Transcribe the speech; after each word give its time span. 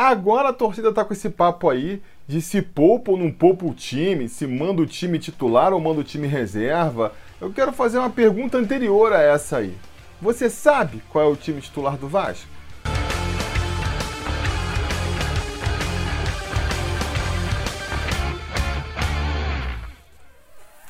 Agora 0.00 0.50
a 0.50 0.52
torcida 0.52 0.92
tá 0.92 1.04
com 1.04 1.12
esse 1.12 1.28
papo 1.28 1.68
aí 1.68 2.00
de 2.24 2.40
se 2.40 2.62
poupa 2.62 3.10
ou 3.10 3.16
não 3.18 3.32
poupa 3.32 3.66
o 3.66 3.74
time, 3.74 4.28
se 4.28 4.46
manda 4.46 4.80
o 4.80 4.86
time 4.86 5.18
titular 5.18 5.72
ou 5.72 5.80
manda 5.80 5.98
o 5.98 6.04
time 6.04 6.28
reserva. 6.28 7.12
Eu 7.40 7.52
quero 7.52 7.72
fazer 7.72 7.98
uma 7.98 8.08
pergunta 8.08 8.56
anterior 8.56 9.12
a 9.12 9.20
essa 9.20 9.56
aí. 9.56 9.76
Você 10.22 10.48
sabe 10.48 11.02
qual 11.08 11.24
é 11.24 11.26
o 11.26 11.34
time 11.34 11.60
titular 11.60 11.96
do 11.96 12.06
Vasco? 12.06 12.46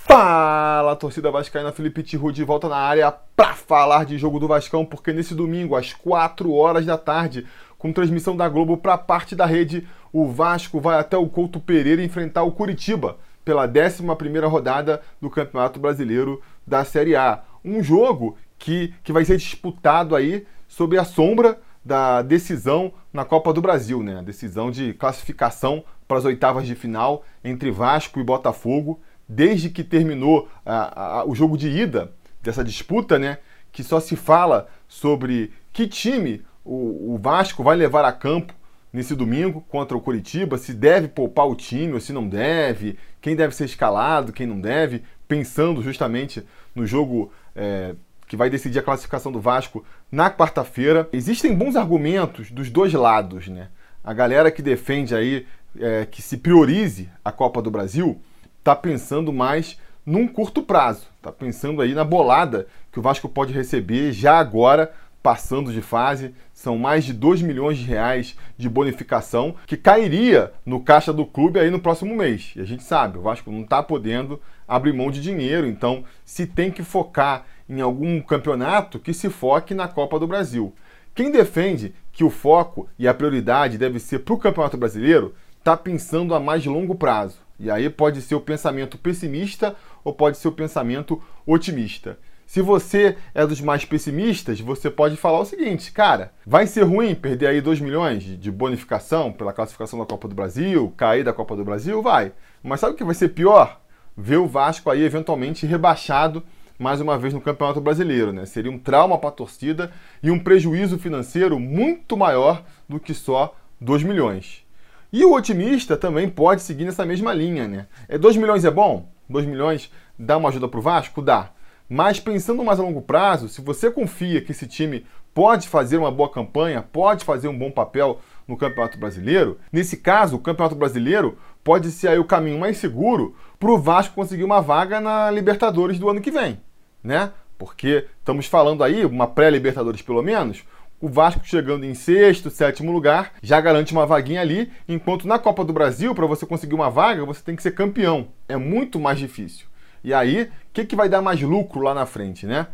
Fala, 0.05 0.97
torcida 0.97 1.31
vascaína, 1.31 1.73
Felipe 1.73 2.03
Tiru 2.03 2.33
de 2.33 2.43
volta 2.43 2.69
na 2.69 2.77
área 2.77 3.11
para 3.37 3.55
falar 3.55 4.05
de 4.05 4.19
jogo 4.19 4.41
do 4.41 4.49
Vascão, 4.49 4.85
porque 4.85 5.13
nesse 5.13 5.35
domingo, 5.35 5.77
às 5.77 5.93
4 5.93 6.53
horas 6.53 6.85
da 6.85 6.99
tarde, 6.99 7.47
com 7.79 7.93
transmissão 7.93 8.37
da 8.37 8.49
Globo 8.49 8.77
para 8.77 8.99
parte 8.99 9.37
da 9.37 9.47
rede, 9.47 9.87
o 10.13 10.27
Vasco 10.27 10.81
vai 10.81 10.99
até 10.99 11.17
o 11.17 11.29
Couto 11.29 11.61
Pereira 11.61 12.03
enfrentar 12.03 12.43
o 12.43 12.53
Curitiba 12.53 13.17
pela 13.45 13.67
11ª 13.67 14.47
rodada 14.47 15.01
do 15.21 15.31
Campeonato 15.31 15.79
Brasileiro 15.79 16.43
da 16.67 16.85
Série 16.85 17.17
A. 17.17 17.43
Um 17.65 17.83
jogo 17.83 18.37
que, 18.59 18.93
que 19.03 19.13
vai 19.13 19.25
ser 19.25 19.37
disputado 19.37 20.15
aí 20.17 20.47
sob 20.67 20.99
a 20.99 21.05
sombra 21.05 21.59
da 21.85 22.21
decisão 22.21 22.93
na 23.13 23.25
Copa 23.25 23.53
do 23.53 23.63
Brasil, 23.63 24.03
né? 24.03 24.19
A 24.19 24.23
decisão 24.23 24.71
de 24.71 24.93
classificação 24.93 25.83
para 26.07 26.19
as 26.19 26.25
oitavas 26.25 26.67
de 26.67 26.75
final 26.75 27.25
entre 27.43 27.71
Vasco 27.71 28.21
e 28.21 28.25
Botafogo, 28.25 29.01
desde 29.27 29.71
que 29.71 29.85
terminou 29.85 30.49
a, 30.67 31.21
a, 31.21 31.25
o 31.25 31.35
jogo 31.35 31.57
de 31.57 31.69
ida 31.69 32.13
dessa 32.43 32.65
disputa, 32.65 33.19
né? 33.19 33.39
Que 33.73 33.83
só 33.83 34.01
se 34.01 34.17
fala 34.17 34.69
sobre 34.87 35.53
que 35.73 35.87
time 35.87 36.43
o, 36.69 37.15
o 37.15 37.19
Vasco 37.19 37.63
vai 37.63 37.77
levar 37.77 38.05
a 38.05 38.13
campo 38.13 38.53
nesse 38.93 39.15
domingo 39.15 39.63
contra 39.69 39.97
o 39.97 40.01
Curitiba, 40.01 40.59
se 40.59 40.75
deve 40.75 41.09
poupar 41.09 41.49
o 41.49 41.55
time 41.55 41.95
ou 41.95 42.01
se 42.01 42.13
não 42.13 42.29
deve, 42.29 42.99
quem 43.21 43.35
deve 43.35 43.55
ser 43.55 43.65
escalado, 43.65 44.33
quem 44.33 44.47
não 44.47 44.61
deve, 44.61 45.03
pensando 45.27 45.83
justamente 45.83 46.45
no 46.75 46.87
jogo 46.87 47.33
é, 47.57 47.95
que 48.27 48.37
vai 48.37 48.51
decidir 48.51 48.79
a 48.79 48.83
classificação 48.83 49.33
do 49.33 49.41
Vasco 49.41 49.85
na 50.13 50.31
quarta-feira. 50.31 51.09
Existem 51.13 51.55
bons 51.55 51.75
argumentos 51.75 52.51
dos 52.51 52.71
dois 52.71 52.93
lados, 52.93 53.49
né? 53.49 53.69
A 54.05 54.13
galera 54.13 54.51
que 54.51 54.63
defende 54.63 55.15
aí 55.15 55.47
é, 55.79 56.07
que 56.07 56.23
se 56.23 56.37
priorize 56.37 57.09
a 57.25 57.33
Copa 57.33 57.61
do 57.61 57.71
Brasil 57.71 58.21
está 58.59 58.77
pensando 58.77 59.33
mais 59.33 59.79
num 60.05 60.27
curto 60.27 60.63
prazo, 60.63 61.07
está 61.17 61.31
pensando 61.31 61.83
aí 61.83 61.95
na 61.95 62.05
bolada 62.05 62.67
que 62.91 62.99
o 62.99 63.03
Vasco 63.03 63.29
pode 63.29 63.53
receber 63.53 64.13
já 64.13 64.39
agora 64.39 64.93
passando 65.23 65.73
de 65.73 65.83
fase, 65.83 66.35
são 66.53 66.79
mais 66.79 67.05
de 67.05 67.13
2 67.13 67.43
milhões 67.43 67.79
de 67.79 67.85
reais 67.85 68.37
de 68.57 68.69
bonificação 68.69 69.55
que 69.67 69.77
cairia 69.77 70.53
no 70.65 70.81
caixa 70.81 71.13
do 71.13 71.27
clube 71.27 71.59
aí 71.59 71.71
no 71.71 71.81
próximo 71.81 72.15
mês. 72.15 72.53
E 72.57 72.61
a 72.61 72.65
gente 72.65 72.83
sabe, 72.83 73.19
o 73.19 73.23
Vasco 73.23 73.51
não 73.51 73.63
está 73.63 73.83
podendo 73.83 74.41
abrir 74.67 74.93
mão 74.93 75.11
de 75.11 75.21
dinheiro, 75.21 75.67
então 75.67 76.05
se 76.25 76.47
tem 76.47 76.71
que 76.71 76.83
focar 76.83 77.45
em 77.69 77.81
algum 77.81 78.21
campeonato, 78.21 78.99
que 78.99 79.13
se 79.13 79.29
foque 79.29 79.75
na 79.75 79.87
Copa 79.87 80.19
do 80.19 80.27
Brasil. 80.27 80.75
Quem 81.15 81.31
defende 81.31 81.95
que 82.13 82.25
o 82.25 82.31
foco 82.31 82.89
e 82.99 83.07
a 83.07 83.13
prioridade 83.13 83.77
deve 83.77 83.99
ser 83.99 84.21
para 84.21 84.35
o 84.35 84.39
Campeonato 84.39 84.77
Brasileiro, 84.77 85.35
está 85.59 85.77
pensando 85.77 86.35
a 86.35 86.41
mais 86.41 86.65
longo 86.65 86.95
prazo. 86.95 87.39
E 87.61 87.71
aí 87.71 87.91
pode 87.91 88.23
ser 88.23 88.37
o 88.37 88.41
pensamento 88.41 88.97
pessimista 88.97 89.75
ou 90.05 90.15
pode 90.15 90.39
ser 90.39 90.49
o 90.49 90.53
pensamento 90.53 91.21
otimista. 91.45 92.19
Se 92.49 92.63
você 92.63 93.15
é 93.35 93.47
dos 93.47 93.61
mais 93.61 93.85
pessimistas, 93.85 94.59
você 94.59 94.89
pode 94.89 95.19
falar 95.19 95.41
o 95.41 95.45
seguinte, 95.45 95.93
cara, 95.93 96.33
vai 96.47 96.67
ser 96.67 96.83
ruim 96.83 97.15
perder 97.15 97.49
aí 97.49 97.61
2 97.61 97.79
milhões 97.79 98.23
de 98.23 98.51
bonificação 98.51 99.31
pela 99.31 99.53
classificação 99.53 99.99
da 99.99 100.07
Copa 100.07 100.27
do 100.29 100.35
Brasil, 100.35 100.91
cair 100.97 101.23
da 101.23 101.35
Copa 101.35 101.55
do 101.55 101.63
Brasil? 101.63 102.01
Vai. 102.01 102.33
Mas 102.63 102.81
sabe 102.81 102.95
o 102.95 102.97
que 102.97 103.05
vai 103.05 103.15
ser 103.15 103.29
pior? 103.29 103.79
Ver 104.17 104.39
o 104.39 104.47
Vasco 104.47 104.89
aí 104.89 105.05
eventualmente 105.05 105.67
rebaixado 105.67 106.43
mais 106.79 107.03
uma 107.03 107.19
vez 107.19 107.35
no 107.35 107.41
Campeonato 107.43 107.83
Brasileiro, 107.83 108.33
né? 108.33 108.47
Seria 108.47 108.73
um 108.73 108.79
trauma 108.79 109.19
para 109.19 109.29
a 109.29 109.33
torcida 109.33 109.93
e 110.23 110.31
um 110.31 110.39
prejuízo 110.39 110.99
financeiro 110.99 111.61
muito 111.61 112.17
maior 112.17 112.65
do 112.89 112.99
que 112.99 113.13
só 113.13 113.55
2 113.79 114.03
milhões. 114.05 114.65
E 115.13 115.23
o 115.23 115.35
otimista 115.35 115.99
também 115.99 116.31
pode 116.31 116.63
seguir 116.63 116.87
nessa 116.87 117.05
mesma 117.05 117.35
linha, 117.35 117.69
né? 117.69 117.87
É 118.09 118.17
2 118.17 118.39
milhões 118.39 118.65
é 118.65 118.71
bom? 118.71 119.07
2 119.29 119.45
milhões 119.45 119.93
dá 120.19 120.39
uma 120.39 120.49
ajuda 120.49 120.67
para 120.67 120.79
o 120.79 120.83
Vasco? 120.83 121.21
Dá. 121.21 121.51
Mas 121.89 122.21
pensando 122.21 122.63
mais 122.63 122.79
a 122.79 122.83
longo 122.83 123.01
prazo, 123.01 123.49
se 123.49 123.63
você 123.63 123.91
confia 123.91 124.43
que 124.43 124.53
esse 124.53 124.67
time 124.67 125.07
pode 125.33 125.69
fazer 125.69 125.97
uma 125.97 126.11
boa 126.11 126.29
campanha, 126.29 126.83
pode 126.83 127.25
fazer 127.25 127.49
um 127.49 127.57
bom 127.57 127.71
papel 127.71 128.21
no 128.47 128.57
Campeonato 128.57 128.99
Brasileiro, 128.99 129.59
nesse 129.73 129.97
caso, 129.97 130.37
o 130.37 130.41
Campeonato 130.41 130.75
Brasileiro 130.75 131.39
pode 131.63 131.91
ser 131.91 132.09
aí 132.09 132.19
o 132.19 132.25
caminho 132.25 132.59
mais 132.59 132.77
seguro 132.77 133.35
para 133.59 133.71
o 133.71 133.79
Vasco 133.79 134.15
conseguir 134.15 134.45
uma 134.45 134.61
vaga 134.61 135.01
na 135.01 135.31
Libertadores 135.31 135.99
do 135.99 136.11
ano 136.11 136.21
que 136.21 136.31
vem, 136.31 136.61
né? 137.03 137.31
Porque 137.57 138.07
estamos 138.19 138.47
falando 138.47 138.85
aí, 138.85 139.05
uma 139.05 139.27
pré-Libertadores 139.27 140.03
pelo 140.03 140.23
menos, 140.23 140.65
o 141.01 141.09
Vasco 141.09 141.41
chegando 141.45 141.85
em 141.85 141.95
sexto, 141.95 142.51
sétimo 142.51 142.91
lugar, 142.91 143.33
já 143.43 143.61
garante 143.61 143.93
uma 143.93 144.05
vaguinha 144.05 144.41
ali, 144.41 144.71
enquanto 144.89 145.29
na 145.29 145.39
Copa 145.39 145.65
do 145.65 145.73
Brasil, 145.73 146.15
para 146.15 146.27
você 146.27 146.45
conseguir 146.45 146.75
uma 146.75 146.91
vaga, 146.91 147.25
você 147.25 147.41
tem 147.43 147.55
que 147.55 147.63
ser 147.63 147.71
campeão. 147.71 148.29
É 148.49 148.57
muito 148.57 148.99
mais 148.99 149.19
difícil. 149.19 149.68
E 150.03 150.15
aí, 150.15 150.43
o 150.43 150.49
que, 150.73 150.85
que 150.85 150.97
vai 150.97 151.09
dar 151.09 151.23
mais 151.23 151.41
lucro 151.41 151.81
lá 151.81 151.95
na 151.95 152.07
frente, 152.07 152.47
né? 152.47 152.67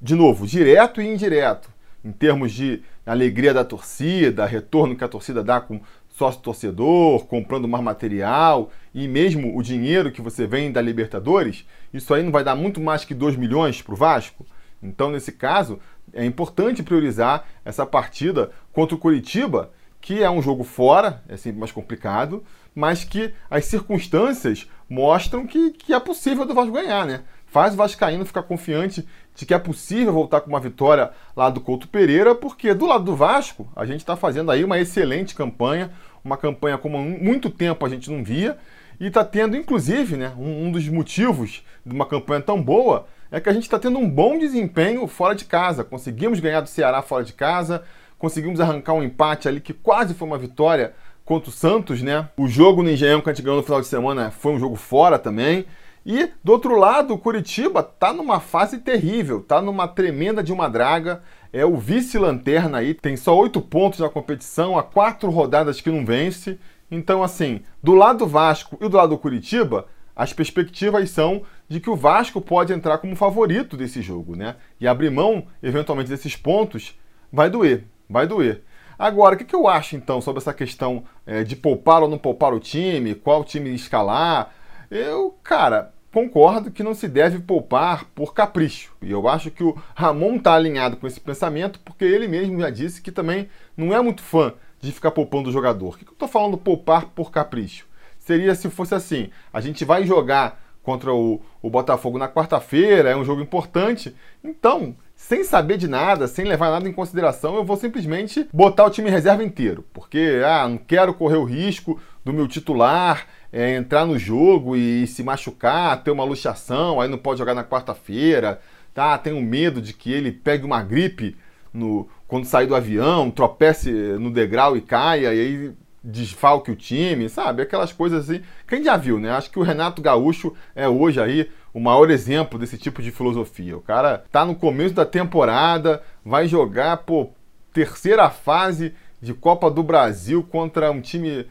De 0.00 0.14
novo, 0.14 0.46
direto 0.46 1.00
e 1.00 1.06
indireto, 1.06 1.70
em 2.04 2.12
termos 2.12 2.52
de 2.52 2.82
alegria 3.06 3.54
da 3.54 3.64
torcida, 3.64 4.46
retorno 4.46 4.96
que 4.96 5.04
a 5.04 5.08
torcida 5.08 5.42
dá 5.42 5.60
com 5.60 5.80
sócio 6.08 6.40
torcedor, 6.40 7.26
comprando 7.26 7.66
mais 7.66 7.82
material 7.82 8.70
e 8.94 9.08
mesmo 9.08 9.56
o 9.56 9.62
dinheiro 9.62 10.12
que 10.12 10.22
você 10.22 10.46
vem 10.46 10.70
da 10.70 10.80
Libertadores, 10.80 11.66
isso 11.92 12.14
aí 12.14 12.22
não 12.22 12.30
vai 12.30 12.44
dar 12.44 12.54
muito 12.54 12.80
mais 12.80 13.04
que 13.04 13.14
2 13.14 13.36
milhões 13.36 13.82
para 13.82 13.94
o 13.94 13.96
Vasco? 13.96 14.46
Então, 14.82 15.10
nesse 15.10 15.32
caso, 15.32 15.80
é 16.12 16.24
importante 16.24 16.82
priorizar 16.82 17.44
essa 17.64 17.84
partida 17.84 18.52
contra 18.72 18.94
o 18.94 18.98
Curitiba, 18.98 19.72
que 20.00 20.22
é 20.22 20.30
um 20.30 20.42
jogo 20.42 20.62
fora, 20.62 21.22
é 21.28 21.36
sempre 21.36 21.58
mais 21.58 21.72
complicado, 21.72 22.44
mas 22.74 23.04
que 23.04 23.32
as 23.50 23.64
circunstâncias 23.66 24.68
mostram 24.88 25.46
que, 25.46 25.70
que 25.70 25.92
é 25.92 26.00
possível 26.00 26.44
do 26.44 26.54
Vasco 26.54 26.72
ganhar, 26.72 27.06
né? 27.06 27.22
Faz 27.46 27.74
o 27.74 27.76
Vascaíno 27.76 28.26
ficar 28.26 28.42
confiante 28.42 29.06
de 29.34 29.46
que 29.46 29.54
é 29.54 29.58
possível 29.58 30.12
voltar 30.12 30.40
com 30.40 30.48
uma 30.48 30.60
vitória 30.60 31.10
lá 31.36 31.48
do 31.48 31.60
Couto 31.60 31.88
Pereira, 31.88 32.34
porque 32.34 32.74
do 32.74 32.86
lado 32.86 33.04
do 33.04 33.16
Vasco, 33.16 33.68
a 33.76 33.84
gente 33.84 34.00
está 34.00 34.16
fazendo 34.16 34.50
aí 34.50 34.64
uma 34.64 34.78
excelente 34.78 35.34
campanha, 35.34 35.90
uma 36.24 36.36
campanha 36.36 36.78
como 36.78 36.98
há 36.98 37.00
muito 37.00 37.50
tempo 37.50 37.86
a 37.86 37.88
gente 37.88 38.10
não 38.10 38.24
via, 38.24 38.58
e 38.98 39.06
está 39.06 39.24
tendo, 39.24 39.56
inclusive, 39.56 40.16
né, 40.16 40.32
um, 40.38 40.66
um 40.66 40.72
dos 40.72 40.88
motivos 40.88 41.64
de 41.84 41.94
uma 41.94 42.06
campanha 42.06 42.40
tão 42.40 42.60
boa 42.62 43.06
é 43.30 43.40
que 43.40 43.48
a 43.48 43.52
gente 43.52 43.64
está 43.64 43.78
tendo 43.78 43.98
um 43.98 44.08
bom 44.08 44.38
desempenho 44.38 45.06
fora 45.08 45.34
de 45.34 45.44
casa. 45.44 45.82
Conseguimos 45.82 46.38
ganhar 46.38 46.60
do 46.60 46.68
Ceará 46.68 47.02
fora 47.02 47.24
de 47.24 47.32
casa, 47.32 47.82
conseguimos 48.16 48.60
arrancar 48.60 48.92
um 48.92 49.02
empate 49.02 49.48
ali 49.48 49.60
que 49.60 49.72
quase 49.72 50.14
foi 50.14 50.28
uma 50.28 50.38
vitória 50.38 50.94
contra 51.24 51.48
o 51.50 51.52
Santos, 51.52 52.02
né? 52.02 52.28
O 52.36 52.46
jogo 52.46 52.82
no 52.82 52.90
Engenhão 52.90 53.20
que 53.20 53.30
a 53.30 53.32
gente 53.32 53.42
ganhou 53.42 53.58
no 53.58 53.64
final 53.64 53.80
de 53.80 53.86
semana 53.86 54.30
foi 54.30 54.52
um 54.52 54.58
jogo 54.58 54.76
fora 54.76 55.18
também. 55.18 55.64
E 56.06 56.28
do 56.42 56.52
outro 56.52 56.78
lado, 56.78 57.14
o 57.14 57.18
Curitiba 57.18 57.82
tá 57.82 58.12
numa 58.12 58.38
fase 58.38 58.78
terrível, 58.78 59.40
tá 59.42 59.62
numa 59.62 59.88
tremenda 59.88 60.42
de 60.42 60.52
uma 60.52 60.68
draga. 60.68 61.22
É 61.50 61.64
o 61.64 61.76
vice-lanterna 61.76 62.78
aí, 62.78 62.92
tem 62.92 63.16
só 63.16 63.36
oito 63.38 63.60
pontos 63.60 64.00
na 64.00 64.08
competição, 64.08 64.76
há 64.76 64.82
quatro 64.82 65.30
rodadas 65.30 65.80
que 65.80 65.90
não 65.90 66.04
vence. 66.04 66.58
Então, 66.90 67.22
assim, 67.22 67.62
do 67.82 67.94
lado 67.94 68.18
do 68.18 68.26
Vasco 68.26 68.76
e 68.80 68.88
do 68.88 68.96
lado 68.96 69.10
do 69.10 69.18
Curitiba, 69.18 69.86
as 70.14 70.32
perspectivas 70.32 71.10
são 71.10 71.42
de 71.68 71.80
que 71.80 71.88
o 71.88 71.96
Vasco 71.96 72.40
pode 72.40 72.72
entrar 72.72 72.98
como 72.98 73.16
favorito 73.16 73.76
desse 73.76 74.02
jogo, 74.02 74.36
né? 74.36 74.56
E 74.78 74.86
abrir 74.86 75.10
mão, 75.10 75.46
eventualmente, 75.62 76.10
desses 76.10 76.36
pontos 76.36 76.98
vai 77.32 77.48
doer, 77.48 77.84
vai 78.08 78.26
doer. 78.26 78.62
Agora, 78.98 79.34
o 79.34 79.38
que, 79.38 79.44
que 79.44 79.56
eu 79.56 79.68
acho 79.68 79.96
então 79.96 80.20
sobre 80.20 80.40
essa 80.40 80.54
questão 80.54 81.04
é, 81.26 81.42
de 81.42 81.56
poupar 81.56 82.02
ou 82.02 82.08
não 82.08 82.18
poupar 82.18 82.52
o 82.52 82.60
time, 82.60 83.14
qual 83.14 83.44
time 83.44 83.74
escalar? 83.74 84.52
Eu, 84.90 85.36
cara, 85.42 85.92
concordo 86.12 86.70
que 86.70 86.82
não 86.82 86.94
se 86.94 87.08
deve 87.08 87.40
poupar 87.40 88.04
por 88.14 88.32
capricho. 88.32 88.92
E 89.02 89.10
eu 89.10 89.26
acho 89.28 89.50
que 89.50 89.64
o 89.64 89.76
Ramon 89.96 90.36
está 90.36 90.54
alinhado 90.54 90.96
com 90.96 91.06
esse 91.08 91.20
pensamento, 91.20 91.80
porque 91.80 92.04
ele 92.04 92.28
mesmo 92.28 92.60
já 92.60 92.70
disse 92.70 93.02
que 93.02 93.10
também 93.10 93.48
não 93.76 93.92
é 93.92 94.00
muito 94.00 94.22
fã 94.22 94.54
de 94.80 94.92
ficar 94.92 95.10
poupando 95.10 95.48
o 95.48 95.52
jogador. 95.52 95.94
O 95.94 95.98
que, 95.98 96.06
eu 96.06 96.12
estou 96.12 96.28
falando 96.28 96.56
poupar 96.56 97.06
por 97.06 97.32
capricho? 97.32 97.86
Seria 98.18 98.54
se 98.54 98.70
fosse 98.70 98.94
assim: 98.94 99.30
a 99.52 99.60
gente 99.60 99.84
vai 99.84 100.06
jogar 100.06 100.63
contra 100.84 101.12
o, 101.12 101.40
o 101.60 101.70
Botafogo 101.70 102.18
na 102.18 102.28
quarta-feira, 102.28 103.10
é 103.10 103.16
um 103.16 103.24
jogo 103.24 103.40
importante. 103.42 104.14
Então, 104.44 104.94
sem 105.16 105.42
saber 105.42 105.78
de 105.78 105.88
nada, 105.88 106.28
sem 106.28 106.44
levar 106.44 106.70
nada 106.70 106.88
em 106.88 106.92
consideração, 106.92 107.56
eu 107.56 107.64
vou 107.64 107.76
simplesmente 107.76 108.46
botar 108.52 108.84
o 108.84 108.90
time 108.90 109.10
reserva 109.10 109.42
inteiro. 109.42 109.84
Porque, 109.92 110.42
ah, 110.44 110.68
não 110.68 110.76
quero 110.76 111.14
correr 111.14 111.38
o 111.38 111.44
risco 111.44 111.98
do 112.24 112.32
meu 112.32 112.46
titular 112.46 113.26
é, 113.54 113.76
entrar 113.76 114.04
no 114.04 114.18
jogo 114.18 114.76
e 114.76 115.06
se 115.06 115.22
machucar, 115.22 116.02
ter 116.02 116.10
uma 116.10 116.24
luxação, 116.24 117.00
aí 117.00 117.08
não 117.08 117.16
pode 117.16 117.38
jogar 117.38 117.54
na 117.54 117.62
quarta-feira, 117.62 118.60
tá? 118.92 119.16
Tenho 119.16 119.40
medo 119.40 119.80
de 119.80 119.92
que 119.92 120.12
ele 120.12 120.32
pegue 120.32 120.64
uma 120.64 120.82
gripe 120.82 121.36
no, 121.72 122.08
quando 122.26 122.46
sair 122.46 122.66
do 122.66 122.74
avião, 122.74 123.30
tropece 123.30 123.90
no 123.92 124.30
degrau 124.30 124.76
e 124.76 124.80
caia, 124.80 125.32
e 125.32 125.40
aí 125.40 125.72
desfalque 126.04 126.70
o 126.70 126.76
time, 126.76 127.30
sabe? 127.30 127.62
Aquelas 127.62 127.92
coisas 127.92 128.28
assim. 128.28 128.42
Quem 128.68 128.84
já 128.84 128.96
viu, 128.96 129.18
né? 129.18 129.30
Acho 129.30 129.50
que 129.50 129.58
o 129.58 129.62
Renato 129.62 130.02
Gaúcho 130.02 130.54
é 130.76 130.86
hoje 130.86 131.18
aí 131.20 131.50
o 131.72 131.80
maior 131.80 132.10
exemplo 132.10 132.58
desse 132.58 132.76
tipo 132.76 133.02
de 133.02 133.10
filosofia. 133.10 133.76
O 133.76 133.80
cara 133.80 134.24
tá 134.30 134.44
no 134.44 134.54
começo 134.54 134.94
da 134.94 135.06
temporada, 135.06 136.02
vai 136.22 136.46
jogar, 136.46 136.98
pô, 136.98 137.30
terceira 137.72 138.28
fase 138.28 138.94
de 139.20 139.32
Copa 139.32 139.70
do 139.70 139.82
Brasil 139.82 140.42
contra 140.42 140.90
um 140.90 141.00
time 141.00 141.46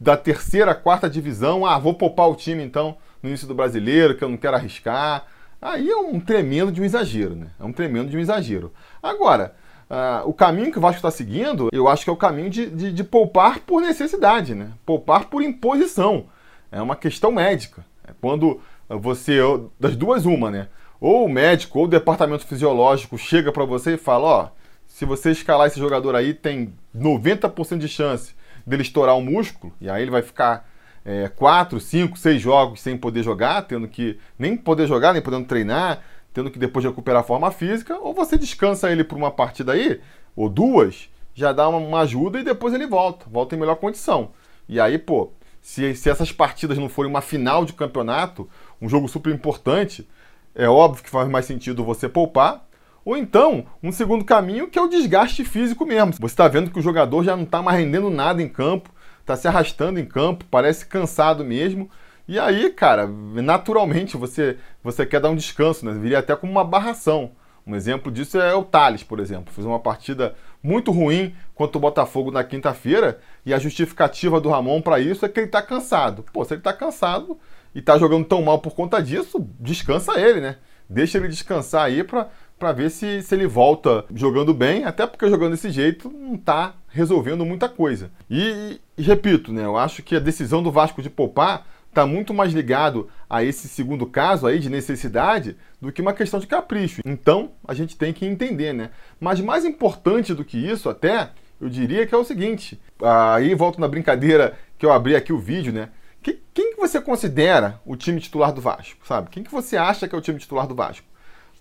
da 0.00 0.16
terceira, 0.16 0.74
quarta 0.74 1.08
divisão. 1.08 1.64
Ah, 1.64 1.78
vou 1.78 1.94
poupar 1.94 2.28
o 2.28 2.34
time 2.34 2.64
então 2.64 2.96
no 3.22 3.28
início 3.28 3.46
do 3.46 3.54
brasileiro, 3.54 4.16
que 4.16 4.24
eu 4.24 4.28
não 4.28 4.36
quero 4.36 4.56
arriscar. 4.56 5.26
Aí 5.60 5.88
é 5.88 5.96
um 5.96 6.18
tremendo 6.18 6.72
de 6.72 6.82
um 6.82 6.84
exagero, 6.84 7.36
né? 7.36 7.46
É 7.58 7.64
um 7.64 7.72
tremendo 7.72 8.10
de 8.10 8.16
um 8.16 8.20
exagero. 8.20 8.72
Agora, 9.00 9.54
Uh, 9.92 10.26
o 10.26 10.32
caminho 10.32 10.72
que 10.72 10.78
o 10.78 10.80
Vasco 10.80 10.96
está 10.96 11.10
seguindo, 11.10 11.68
eu 11.70 11.86
acho 11.86 12.02
que 12.02 12.08
é 12.08 12.12
o 12.14 12.16
caminho 12.16 12.48
de, 12.48 12.64
de, 12.70 12.90
de, 12.90 13.04
poupar 13.04 13.60
por 13.60 13.82
necessidade, 13.82 14.54
né? 14.54 14.70
Poupar 14.86 15.26
por 15.26 15.42
imposição. 15.42 16.28
É 16.70 16.80
uma 16.80 16.96
questão 16.96 17.30
médica. 17.30 17.84
É 18.08 18.12
quando 18.18 18.58
você, 18.88 19.36
das 19.78 19.94
duas, 19.94 20.24
uma, 20.24 20.50
né? 20.50 20.68
Ou 20.98 21.26
o 21.26 21.28
médico 21.28 21.78
ou 21.78 21.84
o 21.84 21.88
departamento 21.88 22.46
fisiológico 22.46 23.18
chega 23.18 23.52
para 23.52 23.66
você 23.66 23.96
e 23.96 23.98
fala: 23.98 24.26
ó, 24.26 24.48
se 24.86 25.04
você 25.04 25.30
escalar 25.30 25.66
esse 25.66 25.78
jogador 25.78 26.16
aí, 26.16 26.32
tem 26.32 26.72
90% 26.96 27.76
de 27.76 27.88
chance 27.88 28.34
dele 28.66 28.80
estourar 28.80 29.14
o 29.14 29.18
um 29.18 29.24
músculo, 29.24 29.74
e 29.78 29.90
aí 29.90 30.00
ele 30.00 30.10
vai 30.10 30.22
ficar 30.22 30.66
é, 31.04 31.28
4, 31.28 31.78
5, 31.78 32.18
6 32.18 32.40
jogos 32.40 32.80
sem 32.80 32.96
poder 32.96 33.22
jogar, 33.22 33.60
tendo 33.62 33.86
que 33.86 34.18
nem 34.38 34.56
poder 34.56 34.86
jogar, 34.86 35.12
nem 35.12 35.20
podendo 35.20 35.44
treinar 35.44 36.02
tendo 36.32 36.50
que 36.50 36.58
depois 36.58 36.84
recuperar 36.84 37.20
a 37.20 37.24
forma 37.24 37.50
física, 37.50 37.98
ou 37.98 38.14
você 38.14 38.36
descansa 38.38 38.90
ele 38.90 39.04
por 39.04 39.16
uma 39.16 39.30
partida 39.30 39.72
aí, 39.72 40.00
ou 40.34 40.48
duas, 40.48 41.08
já 41.34 41.52
dá 41.52 41.68
uma, 41.68 42.00
ajuda 42.00 42.40
e 42.40 42.44
depois 42.44 42.74
ele 42.74 42.86
volta, 42.86 43.26
volta 43.30 43.54
em 43.54 43.58
melhor 43.58 43.76
condição. 43.76 44.30
E 44.68 44.80
aí, 44.80 44.98
pô, 44.98 45.30
se, 45.60 45.94
se 45.94 46.10
essas 46.10 46.32
partidas 46.32 46.78
não 46.78 46.88
forem 46.88 47.10
uma 47.10 47.20
final 47.20 47.64
de 47.64 47.72
campeonato, 47.72 48.48
um 48.80 48.88
jogo 48.88 49.08
super 49.08 49.32
importante, 49.32 50.08
é 50.54 50.68
óbvio 50.68 51.02
que 51.02 51.10
faz 51.10 51.28
mais 51.28 51.46
sentido 51.46 51.84
você 51.84 52.08
poupar. 52.08 52.66
Ou 53.04 53.16
então, 53.16 53.66
um 53.82 53.90
segundo 53.90 54.24
caminho 54.24 54.68
que 54.68 54.78
é 54.78 54.82
o 54.82 54.88
desgaste 54.88 55.44
físico 55.44 55.84
mesmo. 55.84 56.12
Você 56.12 56.26
está 56.26 56.46
vendo 56.46 56.70
que 56.70 56.78
o 56.78 56.82
jogador 56.82 57.24
já 57.24 57.36
não 57.36 57.44
está 57.44 57.60
mais 57.60 57.78
rendendo 57.78 58.10
nada 58.10 58.40
em 58.42 58.48
campo, 58.48 58.90
está 59.20 59.36
se 59.36 59.48
arrastando 59.48 59.98
em 59.98 60.04
campo, 60.04 60.44
parece 60.50 60.86
cansado 60.86 61.44
mesmo. 61.44 61.90
E 62.32 62.38
aí, 62.38 62.70
cara, 62.70 63.06
naturalmente 63.06 64.16
você, 64.16 64.56
você 64.82 65.04
quer 65.04 65.20
dar 65.20 65.28
um 65.28 65.36
descanso, 65.36 65.84
né? 65.84 65.92
Viria 65.92 66.18
até 66.18 66.34
como 66.34 66.50
uma 66.50 66.64
barração. 66.64 67.32
Um 67.66 67.76
exemplo 67.76 68.10
disso 68.10 68.40
é 68.40 68.54
o 68.54 68.64
Thales, 68.64 69.02
por 69.02 69.20
exemplo. 69.20 69.52
Fez 69.52 69.66
uma 69.66 69.78
partida 69.78 70.34
muito 70.62 70.90
ruim 70.90 71.34
contra 71.54 71.76
o 71.76 71.80
Botafogo 71.80 72.30
na 72.30 72.42
quinta-feira 72.42 73.20
e 73.44 73.52
a 73.52 73.58
justificativa 73.58 74.40
do 74.40 74.48
Ramon 74.48 74.80
para 74.80 74.98
isso 74.98 75.26
é 75.26 75.28
que 75.28 75.40
ele 75.40 75.46
está 75.48 75.60
cansado. 75.60 76.24
Pô, 76.32 76.42
se 76.42 76.54
ele 76.54 76.60
está 76.60 76.72
cansado 76.72 77.36
e 77.74 77.80
está 77.80 77.98
jogando 77.98 78.24
tão 78.24 78.40
mal 78.40 78.60
por 78.60 78.74
conta 78.74 79.02
disso, 79.02 79.46
descansa 79.60 80.18
ele, 80.18 80.40
né? 80.40 80.56
Deixa 80.88 81.18
ele 81.18 81.28
descansar 81.28 81.84
aí 81.84 82.02
para 82.02 82.72
ver 82.72 82.90
se, 82.90 83.20
se 83.20 83.34
ele 83.34 83.46
volta 83.46 84.06
jogando 84.14 84.54
bem, 84.54 84.84
até 84.86 85.06
porque 85.06 85.28
jogando 85.28 85.50
desse 85.50 85.70
jeito 85.70 86.10
não 86.10 86.36
está 86.36 86.76
resolvendo 86.88 87.44
muita 87.44 87.68
coisa. 87.68 88.10
E, 88.30 88.80
e, 88.96 89.02
repito, 89.02 89.52
né? 89.52 89.66
Eu 89.66 89.76
acho 89.76 90.02
que 90.02 90.16
a 90.16 90.20
decisão 90.20 90.62
do 90.62 90.72
Vasco 90.72 91.02
de 91.02 91.10
poupar 91.10 91.66
está 91.92 92.06
muito 92.06 92.32
mais 92.32 92.52
ligado 92.54 93.08
a 93.28 93.44
esse 93.44 93.68
segundo 93.68 94.06
caso 94.06 94.46
aí 94.46 94.58
de 94.58 94.70
necessidade 94.70 95.56
do 95.78 95.92
que 95.92 96.00
uma 96.00 96.14
questão 96.14 96.40
de 96.40 96.46
capricho. 96.46 97.02
Então, 97.04 97.52
a 97.68 97.74
gente 97.74 97.96
tem 97.96 98.14
que 98.14 98.24
entender, 98.24 98.72
né? 98.72 98.90
Mas 99.20 99.40
mais 99.40 99.64
importante 99.64 100.34
do 100.34 100.44
que 100.44 100.56
isso, 100.56 100.88
até, 100.88 101.30
eu 101.60 101.68
diria 101.68 102.06
que 102.06 102.14
é 102.14 102.18
o 102.18 102.24
seguinte. 102.24 102.80
Aí 103.02 103.54
volto 103.54 103.78
na 103.78 103.86
brincadeira 103.86 104.58
que 104.78 104.86
eu 104.86 104.92
abri 104.92 105.14
aqui 105.14 105.32
o 105.32 105.38
vídeo, 105.38 105.72
né? 105.72 105.90
Quem 106.22 106.74
que 106.74 106.80
você 106.80 107.00
considera 107.00 107.80
o 107.84 107.96
time 107.96 108.20
titular 108.20 108.52
do 108.52 108.60
Vasco, 108.60 109.06
sabe? 109.06 109.30
Quem 109.30 109.42
que 109.42 109.50
você 109.50 109.76
acha 109.76 110.08
que 110.08 110.14
é 110.14 110.18
o 110.18 110.22
time 110.22 110.38
titular 110.38 110.66
do 110.66 110.74
Vasco? 110.74 111.06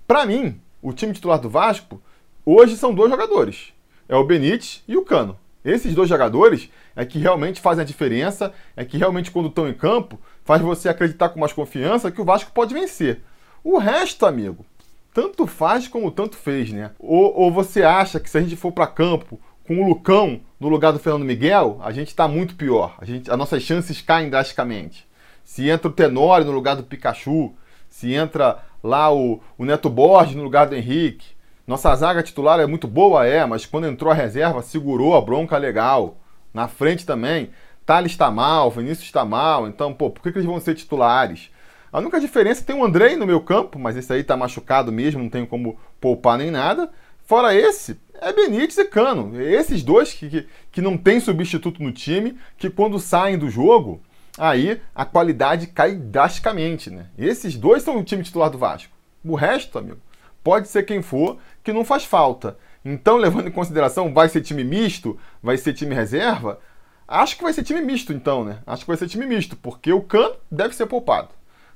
Para 0.07 0.25
mim, 0.25 0.59
o 0.81 0.93
time 0.93 1.13
titular 1.13 1.39
do 1.39 1.49
Vasco 1.49 2.01
hoje 2.45 2.77
são 2.77 2.93
dois 2.93 3.09
jogadores. 3.09 3.73
É 4.07 4.15
o 4.15 4.23
Benítez 4.23 4.83
e 4.87 4.95
o 4.95 5.03
Cano. 5.03 5.37
Esses 5.63 5.93
dois 5.93 6.09
jogadores 6.09 6.69
é 6.95 7.05
que 7.05 7.19
realmente 7.19 7.61
fazem 7.61 7.83
a 7.83 7.85
diferença, 7.85 8.53
é 8.75 8.83
que 8.83 8.97
realmente 8.97 9.31
quando 9.31 9.49
estão 9.49 9.67
em 9.67 9.73
campo, 9.73 10.19
faz 10.43 10.61
você 10.61 10.89
acreditar 10.89 11.29
com 11.29 11.39
mais 11.39 11.53
confiança 11.53 12.11
que 12.11 12.21
o 12.21 12.25
Vasco 12.25 12.51
pode 12.51 12.73
vencer. 12.73 13.21
O 13.63 13.77
resto, 13.77 14.25
amigo, 14.25 14.65
tanto 15.13 15.45
faz 15.45 15.88
como 15.88 16.11
tanto 16.11 16.35
fez, 16.35 16.71
né? 16.71 16.91
Ou, 16.99 17.33
ou 17.38 17.51
você 17.51 17.83
acha 17.83 18.19
que 18.19 18.29
se 18.29 18.38
a 18.38 18.41
gente 18.41 18.55
for 18.55 18.71
para 18.71 18.88
campo 18.88 19.39
com 19.67 19.81
o 19.81 19.88
Lucão 19.88 20.41
no 20.59 20.69
lugar 20.69 20.91
do 20.91 20.99
Fernando 20.99 21.25
Miguel, 21.25 21.79
a 21.83 21.91
gente 21.91 22.09
está 22.09 22.27
muito 22.27 22.55
pior. 22.55 22.95
A 22.99 23.05
gente, 23.05 23.29
as 23.29 23.38
nossas 23.38 23.61
chances 23.63 24.01
caem 24.01 24.29
drasticamente. 24.29 25.07
Se 25.43 25.69
entra 25.69 25.88
o 25.88 25.93
Tenório 25.93 26.45
no 26.45 26.51
lugar 26.51 26.75
do 26.75 26.83
Pikachu, 26.83 27.53
se 27.89 28.13
entra 28.13 28.59
lá 28.83 29.13
o, 29.13 29.41
o 29.57 29.65
Neto 29.65 29.89
Borges 29.89 30.35
no 30.35 30.43
lugar 30.43 30.67
do 30.67 30.75
Henrique, 30.75 31.27
nossa 31.67 31.95
zaga 31.95 32.23
titular 32.23 32.59
é 32.59 32.65
muito 32.65 32.88
boa, 32.88 33.25
é, 33.25 33.45
mas 33.45 33.65
quando 33.65 33.88
entrou 33.88 34.11
a 34.11 34.15
reserva, 34.15 34.61
segurou 34.61 35.15
a 35.15 35.21
bronca 35.21 35.57
legal. 35.57 36.17
Na 36.53 36.68
frente 36.68 37.06
também, 37.06 37.50
Thales 37.86 38.12
está 38.12 38.30
mal, 38.30 38.69
Vinícius 38.71 39.06
está 39.06 39.25
mal, 39.25 39.68
então, 39.68 39.94
pô, 39.94 40.09
por 40.09 40.21
que, 40.21 40.31
que 40.31 40.38
eles 40.38 40.48
vão 40.48 40.59
ser 40.59 40.75
titulares? 40.75 41.50
A 41.92 42.00
única 42.00 42.19
diferença 42.19 42.63
tem 42.63 42.75
o 42.75 42.86
Andrei 42.86 43.15
no 43.18 43.27
meu 43.27 43.42
campo, 43.42 43.77
mas 43.77 43.98
esse 43.98 44.12
aí 44.13 44.21
está 44.21 44.38
machucado 44.38 44.92
mesmo, 44.92 45.21
não 45.21 45.30
tem 45.30 45.45
como 45.45 45.77
poupar 46.00 46.38
nem 46.38 46.50
nada. 46.50 46.89
Fora 47.25 47.53
esse, 47.53 48.00
é 48.13 48.31
Benítez 48.31 48.77
e 48.77 48.86
Cano. 48.86 49.42
Esses 49.42 49.83
dois 49.83 50.13
que, 50.13 50.30
que, 50.30 50.48
que 50.71 50.81
não 50.81 50.98
tem 50.98 51.19
substituto 51.19 51.83
no 51.83 51.92
time, 51.92 52.38
que 52.57 52.69
quando 52.69 53.00
saem 53.00 53.38
do 53.38 53.50
jogo, 53.50 54.01
aí 54.38 54.80
a 54.95 55.03
qualidade 55.03 55.68
cai 55.68 55.95
drasticamente, 55.95 56.89
né? 56.89 57.07
Esses 57.18 57.57
dois 57.57 57.83
são 57.83 57.98
o 57.98 58.03
time 58.03 58.24
titular 58.24 58.50
do 58.50 58.57
Vasco. 58.57 58.94
O 59.24 59.36
resto, 59.36 59.77
amigo, 59.77 60.00
pode 60.44 60.68
ser 60.68 60.83
quem 60.83 61.01
for, 61.01 61.38
que 61.63 61.74
não 61.74 61.83
faz 61.83 62.06
falta. 62.06 62.57
Então, 62.83 63.17
levando 63.17 63.47
em 63.47 63.51
consideração, 63.51 64.13
vai 64.13 64.27
ser 64.27 64.41
time 64.41 64.63
misto, 64.63 65.17
vai 65.41 65.57
ser 65.57 65.73
time 65.73 65.93
reserva, 65.93 66.59
acho 67.07 67.37
que 67.37 67.43
vai 67.43 67.53
ser 67.53 67.63
time 67.63 67.81
misto, 67.81 68.11
então, 68.11 68.43
né? 68.43 68.59
Acho 68.65 68.83
que 68.83 68.87
vai 68.87 68.97
ser 68.97 69.07
time 69.07 69.25
misto, 69.25 69.55
porque 69.55 69.93
o 69.93 70.01
Cano 70.01 70.35
deve 70.51 70.75
ser 70.75 70.87
poupado. 70.87 71.29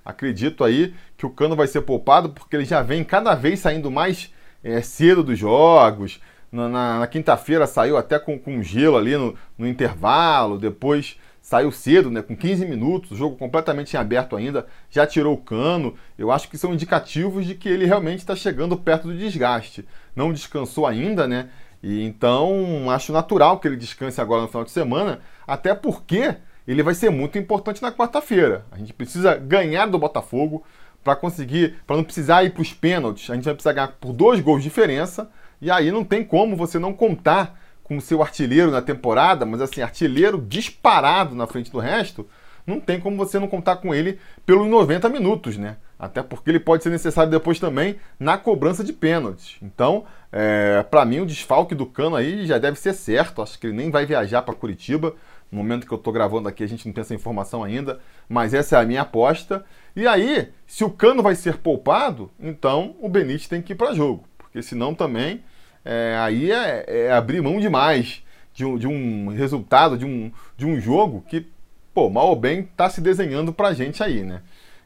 Acredito 0.04 0.64
aí 0.64 0.94
que 1.18 1.26
o 1.26 1.30
Cano 1.30 1.56
vai 1.56 1.68
ser 1.68 1.82
poupado, 1.82 2.30
porque 2.30 2.56
ele 2.56 2.66
já 2.66 2.82
vem 2.82 3.04
cada 3.04 3.34
vez 3.36 3.60
saindo 3.60 3.92
mais 3.92 4.34
é, 4.64 4.82
cedo 4.82 5.24
dos 5.24 5.38
jogos. 5.38 6.20
Na, 6.52 6.70
na, 6.70 7.00
na 7.00 7.08
quinta-feira 7.08 7.68
saiu 7.68 7.98
até 7.98 8.18
com, 8.18 8.38
com 8.38 8.62
gelo 8.64 8.98
ali 8.98 9.18
no, 9.18 9.36
no 9.58 9.68
intervalo, 9.68 10.58
depois 10.58 11.20
saiu 11.46 11.72
cedo, 11.72 12.10
né, 12.10 12.24
com 12.24 12.36
15 12.36 12.66
minutos, 12.66 13.12
o 13.12 13.16
jogo 13.16 13.36
completamente 13.36 13.94
em 13.94 14.00
aberto 14.00 14.36
ainda, 14.36 14.66
já 14.90 15.06
tirou 15.06 15.36
o 15.36 15.38
cano. 15.38 15.94
Eu 16.18 16.32
acho 16.32 16.50
que 16.50 16.58
são 16.58 16.74
indicativos 16.74 17.46
de 17.46 17.54
que 17.54 17.70
ele 17.70 17.86
realmente 17.86 18.18
está 18.18 18.36
chegando 18.36 18.76
perto 18.76 19.10
do 19.10 19.16
desgaste. 19.16 19.86
Não 20.16 20.34
descansou 20.34 20.88
ainda, 20.88 21.28
né? 21.28 21.50
E 21.84 22.02
então 22.02 22.90
acho 22.90 23.14
natural 23.14 23.60
que 23.60 23.68
ele 23.68 23.78
descanse 23.78 24.20
agora 24.20 24.42
no 24.42 24.48
final 24.48 24.64
de 24.64 24.72
semana, 24.72 25.20
até 25.46 25.76
porque 25.76 26.36
ele 26.68 26.82
vai 26.82 26.96
ser 26.96 27.12
muito 27.12 27.38
importante 27.38 27.80
na 27.80 27.92
quarta-feira. 27.92 28.66
A 28.72 28.80
gente 28.80 28.92
precisa 28.92 29.36
ganhar 29.36 29.86
do 29.86 30.00
Botafogo 30.00 30.64
para 31.04 31.16
conseguir, 31.16 31.76
para 31.86 31.96
não 31.96 32.04
precisar 32.04 32.44
ir 32.44 32.54
para 32.54 32.64
os 32.64 32.74
pênaltis. 32.74 33.30
A 33.30 33.36
gente 33.36 33.46
vai 33.46 33.54
precisar 33.54 33.74
ganhar 33.74 33.90
por 33.90 34.14
dois 34.14 34.42
gols 34.42 34.64
de 34.64 34.70
diferença. 34.70 35.30
E 35.62 35.70
aí 35.70 35.92
não 35.92 36.04
tem 36.04 36.24
como 36.24 36.56
você 36.56 36.80
não 36.80 36.92
contar 36.92 37.56
com 37.86 38.00
seu 38.00 38.22
artilheiro 38.22 38.72
na 38.72 38.82
temporada, 38.82 39.46
mas 39.46 39.62
assim, 39.62 39.82
artilheiro 39.82 40.42
disparado 40.42 41.36
na 41.36 41.46
frente 41.46 41.72
do 41.72 41.80
resto, 41.80 42.28
não 42.66 42.80
tem 42.80 43.00
como 43.00 43.16
você 43.16 43.40
não 43.40 43.48
contar 43.48 43.76
com 43.78 43.94
ele 43.94 44.20
pelos 44.44 44.68
90 44.68 45.08
minutos, 45.10 45.56
né? 45.56 45.78
Até 45.98 46.24
porque 46.24 46.50
ele 46.50 46.60
pode 46.60 46.82
ser 46.84 46.90
necessário 46.90 47.32
depois 47.32 47.60
também 47.60 47.98
na 48.20 48.38
cobrança 48.38 48.84
de 48.84 48.92
pênaltis. 48.92 49.58
Então, 49.62 50.04
é, 50.32 50.84
para 50.84 51.06
mim, 51.06 51.20
o 51.20 51.26
desfalque 51.26 51.76
do 51.76 51.86
Cano 51.86 52.16
aí 52.16 52.46
já 52.46 52.58
deve 52.58 52.78
ser 52.78 52.94
certo. 52.94 53.42
Acho 53.42 53.58
que 53.58 53.68
ele 53.68 53.78
nem 53.78 53.92
vai 53.92 54.06
viajar 54.06 54.42
para 54.42 54.56
Curitiba. 54.56 55.16
No 55.52 55.60
momento 55.60 55.86
que 55.86 55.94
eu 55.94 55.98
estou 55.98 56.12
gravando 56.12 56.50
aqui, 56.50 56.64
a 56.64 56.68
gente 56.68 56.88
não 56.88 56.94
tem 56.94 57.02
essa 57.02 57.14
informação 57.14 57.64
ainda, 57.64 58.00
mas 58.28 58.54
essa 58.54 58.78
é 58.78 58.82
a 58.82 58.86
minha 58.86 59.04
aposta. 59.04 59.64
E 59.96 60.08
aí, 60.08 60.50
se 60.66 60.84
o 60.84 60.90
Cano 60.90 61.22
vai 61.22 61.36
ser 61.36 61.58
poupado, 61.58 62.32
então 62.40 62.96
o 63.00 63.08
Benítez 63.08 63.48
tem 63.48 63.62
que 63.62 63.74
ir 63.74 63.76
para 63.76 63.94
jogo, 63.94 64.26
porque 64.38 64.62
senão 64.62 64.94
também 64.94 65.44
é, 65.86 66.18
aí 66.20 66.52
é, 66.52 66.84
é, 66.88 67.12
abrir 67.12 67.42
mão 67.42 67.60
demais 67.60 68.24
de 68.54 68.66
um, 68.66 68.78
de 68.78 68.88
um 68.88 69.28
resultado, 69.28 69.98
de 69.98 70.06
um, 70.06 70.32
de 70.58 70.66
um 70.66 70.80
jogo 70.80 71.24
que, 71.30 71.46
pô, 71.94 72.10
mal 72.10 72.30
ou 72.30 72.36
bem, 72.36 72.62
está 72.62 72.90
se 72.90 73.00
desenhando 73.00 73.54
para 73.54 73.68
a 73.68 73.74
gente 73.74 74.02
aí, 74.02 74.24
né? 74.24 74.42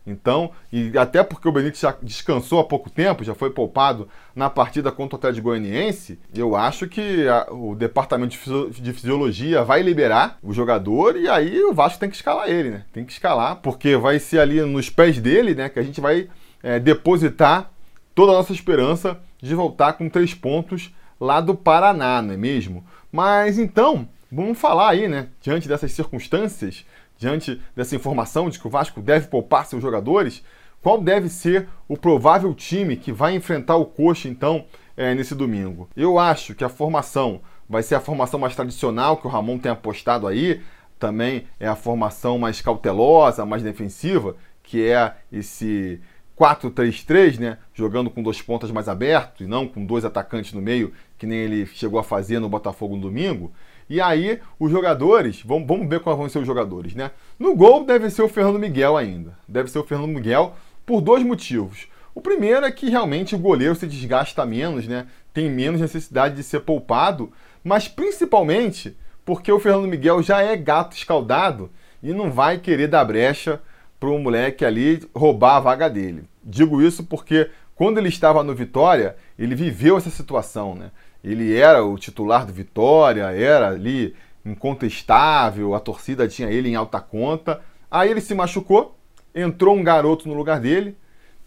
Então, 0.06 0.52
e 0.74 0.98
até 0.98 1.24
porque 1.24 1.48
o 1.48 1.52
Benítez 1.52 1.82
já 1.82 1.96
descansou 2.02 2.60
há 2.60 2.64
pouco 2.64 2.90
tempo, 2.90 3.24
já 3.24 3.36
foi 3.36 3.52
poupado 3.52 4.08
na 4.36 4.50
partida 4.50 4.92
contra 4.92 5.16
o 5.16 5.20
Atlético 5.20 5.50
Goianiense, 5.50 6.20
eu 6.34 6.56
acho 6.56 6.88
que 6.88 7.28
a, 7.28 7.48
o 7.52 7.76
departamento 7.76 8.36
de 8.72 8.94
fisiologia 8.94 9.64
vai 9.64 9.84
liberar 9.84 10.40
o 10.42 10.52
jogador 10.52 11.16
e 11.16 11.30
aí 11.30 11.64
o 11.64 11.74
Vasco 11.74 12.00
tem 12.00 12.10
que 12.10 12.16
escalar 12.16 12.50
ele, 12.50 12.72
né? 12.72 12.86
Tem 12.92 13.06
que 13.06 13.12
escalar, 13.12 13.58
porque 13.58 13.96
vai 13.96 14.18
ser 14.20 14.40
ali 14.40 14.62
nos 14.62 14.90
pés 14.90 15.20
dele, 15.20 15.54
né, 15.54 15.70
que 15.70 15.80
a 15.80 15.84
gente 15.84 16.02
vai 16.02 16.28
é, 16.64 16.80
depositar 16.80 17.72
toda 18.16 18.32
a 18.32 18.36
nossa 18.36 18.52
esperança 18.52 19.20
de 19.42 19.56
voltar 19.56 19.94
com 19.94 20.10
três 20.10 20.34
pontos 20.34 20.94
lá 21.20 21.42
do 21.42 21.56
Paraná, 21.56 22.22
não 22.22 22.34
é 22.34 22.38
mesmo? 22.38 22.84
Mas 23.12 23.58
então, 23.58 24.08
vamos 24.32 24.58
falar 24.58 24.90
aí, 24.90 25.08
né? 25.08 25.30
Diante 25.42 25.68
dessas 25.68 25.92
circunstâncias, 25.92 26.86
diante 27.18 27.62
dessa 27.76 27.96
informação 27.96 28.50
de 28.50 28.60
que 28.60 28.68
o 28.68 28.70
Vasco 28.70 29.02
deve 29.02 29.28
poupar 29.28 29.66
seus 29.66 29.82
jogadores, 29.82 30.44
qual 30.82 31.02
deve 31.02 31.28
ser 31.28 31.68
o 31.88 31.98
provável 31.98 32.54
time 32.54 32.96
que 32.96 33.12
vai 33.12 33.36
enfrentar 33.36 33.76
o 33.76 33.86
Coxa, 33.86 34.30
então, 34.30 34.66
é, 34.96 35.14
nesse 35.14 35.36
domingo? 35.36 35.90
Eu 35.96 36.18
acho 36.18 36.56
que 36.56 36.64
a 36.64 36.70
formação 36.70 37.42
vai 37.68 37.84
ser 37.84 37.96
a 37.96 38.00
formação 38.00 38.40
mais 38.40 38.56
tradicional 38.56 39.18
que 39.18 39.28
o 39.28 39.30
Ramon 39.30 39.58
tem 39.58 39.72
apostado 39.72 40.26
aí, 40.26 40.62
também 40.98 41.46
é 41.60 41.68
a 41.68 41.76
formação 41.76 42.38
mais 42.38 42.62
cautelosa, 42.62 43.46
mais 43.46 43.62
defensiva, 43.62 44.36
que 44.64 44.90
é 44.90 45.16
esse 45.32 46.02
4-3-3, 46.40 47.38
né? 47.38 47.58
Jogando 47.74 48.10
com 48.10 48.24
dois 48.24 48.42
pontas 48.42 48.72
mais 48.72 48.88
abertos 48.88 49.46
e 49.46 49.50
não 49.50 49.68
com 49.68 49.86
dois 49.86 50.06
atacantes 50.06 50.54
no 50.54 50.62
meio, 50.62 50.94
que 51.18 51.28
nem 51.28 51.40
ele 51.40 51.66
chegou 51.66 52.00
a 52.00 52.04
fazer 52.04 52.40
no 52.40 52.48
Botafogo 52.48 52.96
no 52.96 53.02
domingo. 53.02 53.52
E 53.90 54.00
aí, 54.00 54.40
os 54.58 54.72
jogadores, 54.72 55.42
vamos, 55.44 55.68
vamos 55.68 55.90
ver 55.90 56.00
quais 56.00 56.18
vão 56.18 56.30
ser 56.30 56.40
os 56.40 56.48
jogadores, 56.48 56.96
né? 56.96 57.12
No 57.38 57.56
gol 57.56 57.84
deve 57.84 58.10
ser 58.10 58.22
o 58.22 58.30
Fernando 58.30 58.60
Miguel 58.60 58.96
ainda. 58.96 59.38
Deve 59.48 59.70
ser 59.70 59.80
o 59.80 59.84
Fernando 59.84 60.14
Miguel 60.14 60.56
por 60.86 61.02
dois 61.02 61.24
motivos. 61.24 61.88
O 62.16 62.22
primeiro 62.22 62.66
é 62.66 62.72
que 62.72 62.90
realmente 62.90 63.36
o 63.36 63.40
goleiro 63.40 63.76
se 63.76 63.86
desgasta 63.86 64.46
menos, 64.46 64.88
né? 64.88 65.08
Tem 65.34 65.50
menos 65.50 65.82
necessidade 65.82 66.36
de 66.36 66.44
ser 66.44 66.62
poupado, 66.62 67.32
mas 67.64 67.88
principalmente 67.88 68.96
porque 69.26 69.52
o 69.52 69.60
Fernando 69.60 69.88
Miguel 69.88 70.24
já 70.24 70.42
é 70.42 70.56
gato 70.56 70.96
escaldado 70.96 71.70
e 72.02 72.14
não 72.14 72.32
vai 72.32 72.58
querer 72.58 72.88
dar 72.88 73.04
brecha 73.06 73.62
para 74.00 74.10
o 74.10 74.20
moleque 74.20 74.64
ali 74.64 75.02
roubar 75.14 75.58
a 75.58 75.60
vaga 75.60 75.90
dele. 75.90 76.24
Digo 76.44 76.82
isso 76.82 77.04
porque 77.04 77.50
quando 77.76 77.98
ele 77.98 78.10
estava 78.10 78.44
no 78.44 78.56
Vitória, 78.56 79.16
ele 79.38 79.56
viveu 79.56 79.98
essa 79.98 80.10
situação, 80.10 80.76
né? 80.76 80.92
Ele 81.24 81.56
era 81.56 81.84
o 81.84 81.98
titular 81.98 82.46
do 82.46 82.54
Vitória, 82.54 83.24
era 83.32 83.70
ali 83.70 84.16
incontestável, 84.46 85.76
a 85.76 85.80
torcida 85.80 86.28
tinha 86.28 86.50
ele 86.50 86.70
em 86.70 86.76
alta 86.76 87.00
conta. 87.00 87.62
Aí 87.92 88.10
ele 88.10 88.22
se 88.22 88.34
machucou, 88.34 88.96
entrou 89.34 89.76
um 89.76 89.84
garoto 89.84 90.28
no 90.28 90.34
lugar 90.34 90.60
dele, 90.60 90.98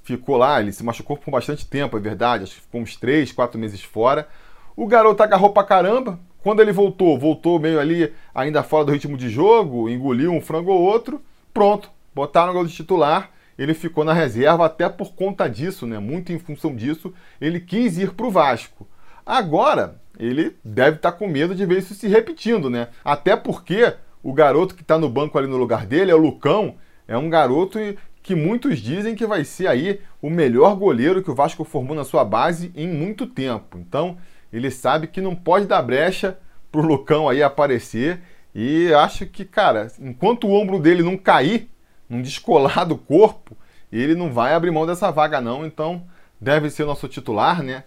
ficou 0.03 0.37
lá, 0.37 0.61
ele 0.61 0.73
se 0.73 0.85
machucou 0.85 1.17
por 1.17 1.31
bastante 1.31 1.67
tempo, 1.67 1.97
é 1.97 2.01
verdade, 2.01 2.45
acho 2.45 2.55
que 2.55 2.61
ficou 2.61 2.81
uns 2.81 2.97
3, 2.97 3.33
4 3.33 3.59
meses 3.59 3.83
fora. 3.83 4.29
O 4.77 4.87
garoto 4.87 5.23
agarrou 5.23 5.51
pra 5.51 5.65
caramba, 5.65 6.19
quando 6.43 6.61
ele 6.61 6.73
voltou, 6.73 7.19
voltou 7.19 7.59
meio 7.59 7.79
ali, 7.79 8.13
ainda 8.35 8.63
fora 8.63 8.87
do 8.87 8.93
ritmo 8.93 9.17
de 9.17 9.29
jogo, 9.29 9.89
engoliu 9.89 10.33
um 10.33 10.41
frango 10.41 10.73
ou 10.73 10.81
outro, 10.81 11.23
pronto, 11.55 11.91
botaram 12.15 12.65
de 12.65 12.73
titular, 12.73 13.31
ele 13.59 13.75
ficou 13.75 14.05
na 14.05 14.13
reserva 14.13 14.67
até 14.67 14.89
por 14.89 15.15
conta 15.15 15.49
disso, 15.49 15.87
né? 15.87 15.99
Muito 15.99 16.33
em 16.33 16.39
função 16.39 16.75
disso, 16.75 17.13
ele 17.41 17.61
quis 17.61 17.99
ir 17.99 18.13
para 18.13 18.27
o 18.27 18.31
Vasco. 18.31 18.87
Agora, 19.25 20.01
ele 20.19 20.57
deve 20.65 20.97
estar 20.97 21.13
tá 21.13 21.19
com 21.19 21.27
medo 21.27 21.55
de 21.55 21.65
ver 21.65 21.79
isso 21.79 21.95
se 21.95 22.09
repetindo, 22.09 22.69
né? 22.69 22.89
Até 23.05 23.37
porque 23.37 23.95
o 24.23 24.33
garoto 24.33 24.75
que 24.75 24.83
está 24.83 24.99
no 24.99 25.09
banco 25.09 25.39
ali 25.39 25.47
no 25.47 25.57
lugar 25.57 25.87
dele 25.87 26.11
é 26.11 26.15
o 26.15 26.19
Lucão, 26.19 26.77
é 27.07 27.17
um 27.17 27.29
garoto 27.29 27.79
que 28.23 28.35
muitos 28.35 28.79
dizem 28.79 29.15
que 29.15 29.27
vai 29.27 29.45
ser 29.45 29.67
aí 29.67 30.01
o 30.21 30.31
melhor 30.31 30.77
goleiro 30.77 31.23
que 31.23 31.31
o 31.31 31.35
Vasco 31.35 31.65
formou 31.65 31.97
na 31.97 32.05
sua 32.05 32.25
base 32.25 32.73
em 32.77 32.87
muito 32.87 33.27
tempo. 33.27 33.77
Então, 33.79 34.17
ele 34.53 34.71
sabe 34.71 35.09
que 35.09 35.21
não 35.21 35.35
pode 35.35 35.67
dar 35.67 35.83
brecha 35.83 36.39
pro 36.71 36.87
Lucão 36.87 37.29
aí 37.29 37.43
aparecer. 37.43 38.21
E 38.55 38.93
acho 38.95 39.27
que, 39.27 39.45
cara, 39.45 39.91
enquanto 39.99 40.47
o 40.47 40.53
ombro 40.53 40.79
dele 40.79 41.03
não 41.03 41.17
cair, 41.17 41.69
não 42.13 42.23
descolar 42.23 42.85
do 42.85 42.97
corpo, 42.97 43.57
ele 43.91 44.15
não 44.15 44.33
vai 44.33 44.55
abrir 44.55 44.71
mão 44.71 44.87
dessa 44.87 45.11
vaga, 45.11 45.41
não. 45.41 45.65
Então, 45.65 46.05
deve 46.41 46.71
ser 46.71 46.85
nosso 46.85 47.09
titular, 47.09 47.63
né? 47.63 47.85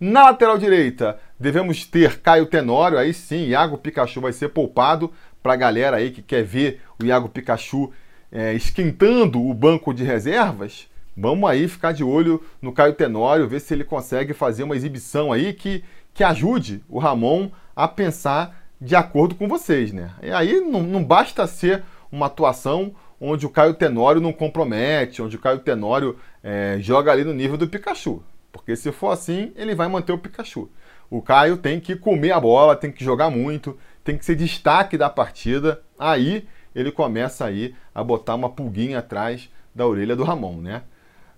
Na 0.00 0.24
lateral 0.24 0.58
direita, 0.58 1.18
devemos 1.38 1.84
ter 1.84 2.20
Caio 2.20 2.46
Tenório. 2.46 2.98
Aí 2.98 3.12
sim, 3.14 3.46
Iago 3.46 3.78
Pikachu 3.78 4.20
vai 4.20 4.32
ser 4.32 4.48
poupado 4.50 5.12
para 5.42 5.52
a 5.52 5.56
galera 5.56 5.96
aí 5.96 6.10
que 6.10 6.22
quer 6.22 6.44
ver 6.44 6.80
o 7.00 7.04
Iago 7.04 7.28
Pikachu 7.28 7.92
é, 8.30 8.52
esquentando 8.52 9.40
o 9.42 9.54
banco 9.54 9.92
de 9.92 10.04
reservas. 10.04 10.88
Vamos 11.16 11.50
aí 11.50 11.66
ficar 11.66 11.92
de 11.92 12.04
olho 12.04 12.44
no 12.62 12.72
Caio 12.72 12.92
Tenório, 12.92 13.48
ver 13.48 13.60
se 13.60 13.74
ele 13.74 13.82
consegue 13.82 14.32
fazer 14.32 14.62
uma 14.62 14.76
exibição 14.76 15.32
aí 15.32 15.52
que 15.52 15.82
que 16.18 16.24
ajude 16.24 16.82
o 16.88 16.98
Ramon 16.98 17.48
a 17.76 17.86
pensar 17.86 18.60
de 18.80 18.96
acordo 18.96 19.36
com 19.36 19.46
vocês, 19.46 19.92
né? 19.92 20.10
E 20.20 20.32
aí 20.32 20.60
não, 20.60 20.82
não 20.82 21.04
basta 21.04 21.46
ser 21.46 21.84
uma 22.10 22.26
atuação 22.26 22.92
onde 23.20 23.46
o 23.46 23.50
Caio 23.50 23.74
Tenório 23.74 24.20
não 24.20 24.32
compromete, 24.32 25.22
onde 25.22 25.36
o 25.36 25.40
Caio 25.40 25.58
Tenório 25.58 26.16
é, 26.42 26.76
joga 26.80 27.12
ali 27.12 27.24
no 27.24 27.34
nível 27.34 27.56
do 27.56 27.68
Pikachu. 27.68 28.22
Porque 28.52 28.76
se 28.76 28.92
for 28.92 29.10
assim, 29.10 29.52
ele 29.56 29.74
vai 29.74 29.88
manter 29.88 30.12
o 30.12 30.18
Pikachu. 30.18 30.68
O 31.10 31.22
Caio 31.22 31.56
tem 31.56 31.80
que 31.80 31.96
comer 31.96 32.32
a 32.32 32.40
bola, 32.40 32.76
tem 32.76 32.92
que 32.92 33.04
jogar 33.04 33.30
muito, 33.30 33.78
tem 34.04 34.16
que 34.16 34.24
ser 34.24 34.36
destaque 34.36 34.96
da 34.96 35.08
partida. 35.08 35.82
Aí 35.98 36.46
ele 36.74 36.92
começa 36.92 37.44
aí 37.44 37.74
a 37.94 38.04
botar 38.04 38.34
uma 38.34 38.50
pulguinha 38.50 38.98
atrás 38.98 39.50
da 39.74 39.86
orelha 39.86 40.14
do 40.14 40.24
Ramon, 40.24 40.60
né? 40.60 40.82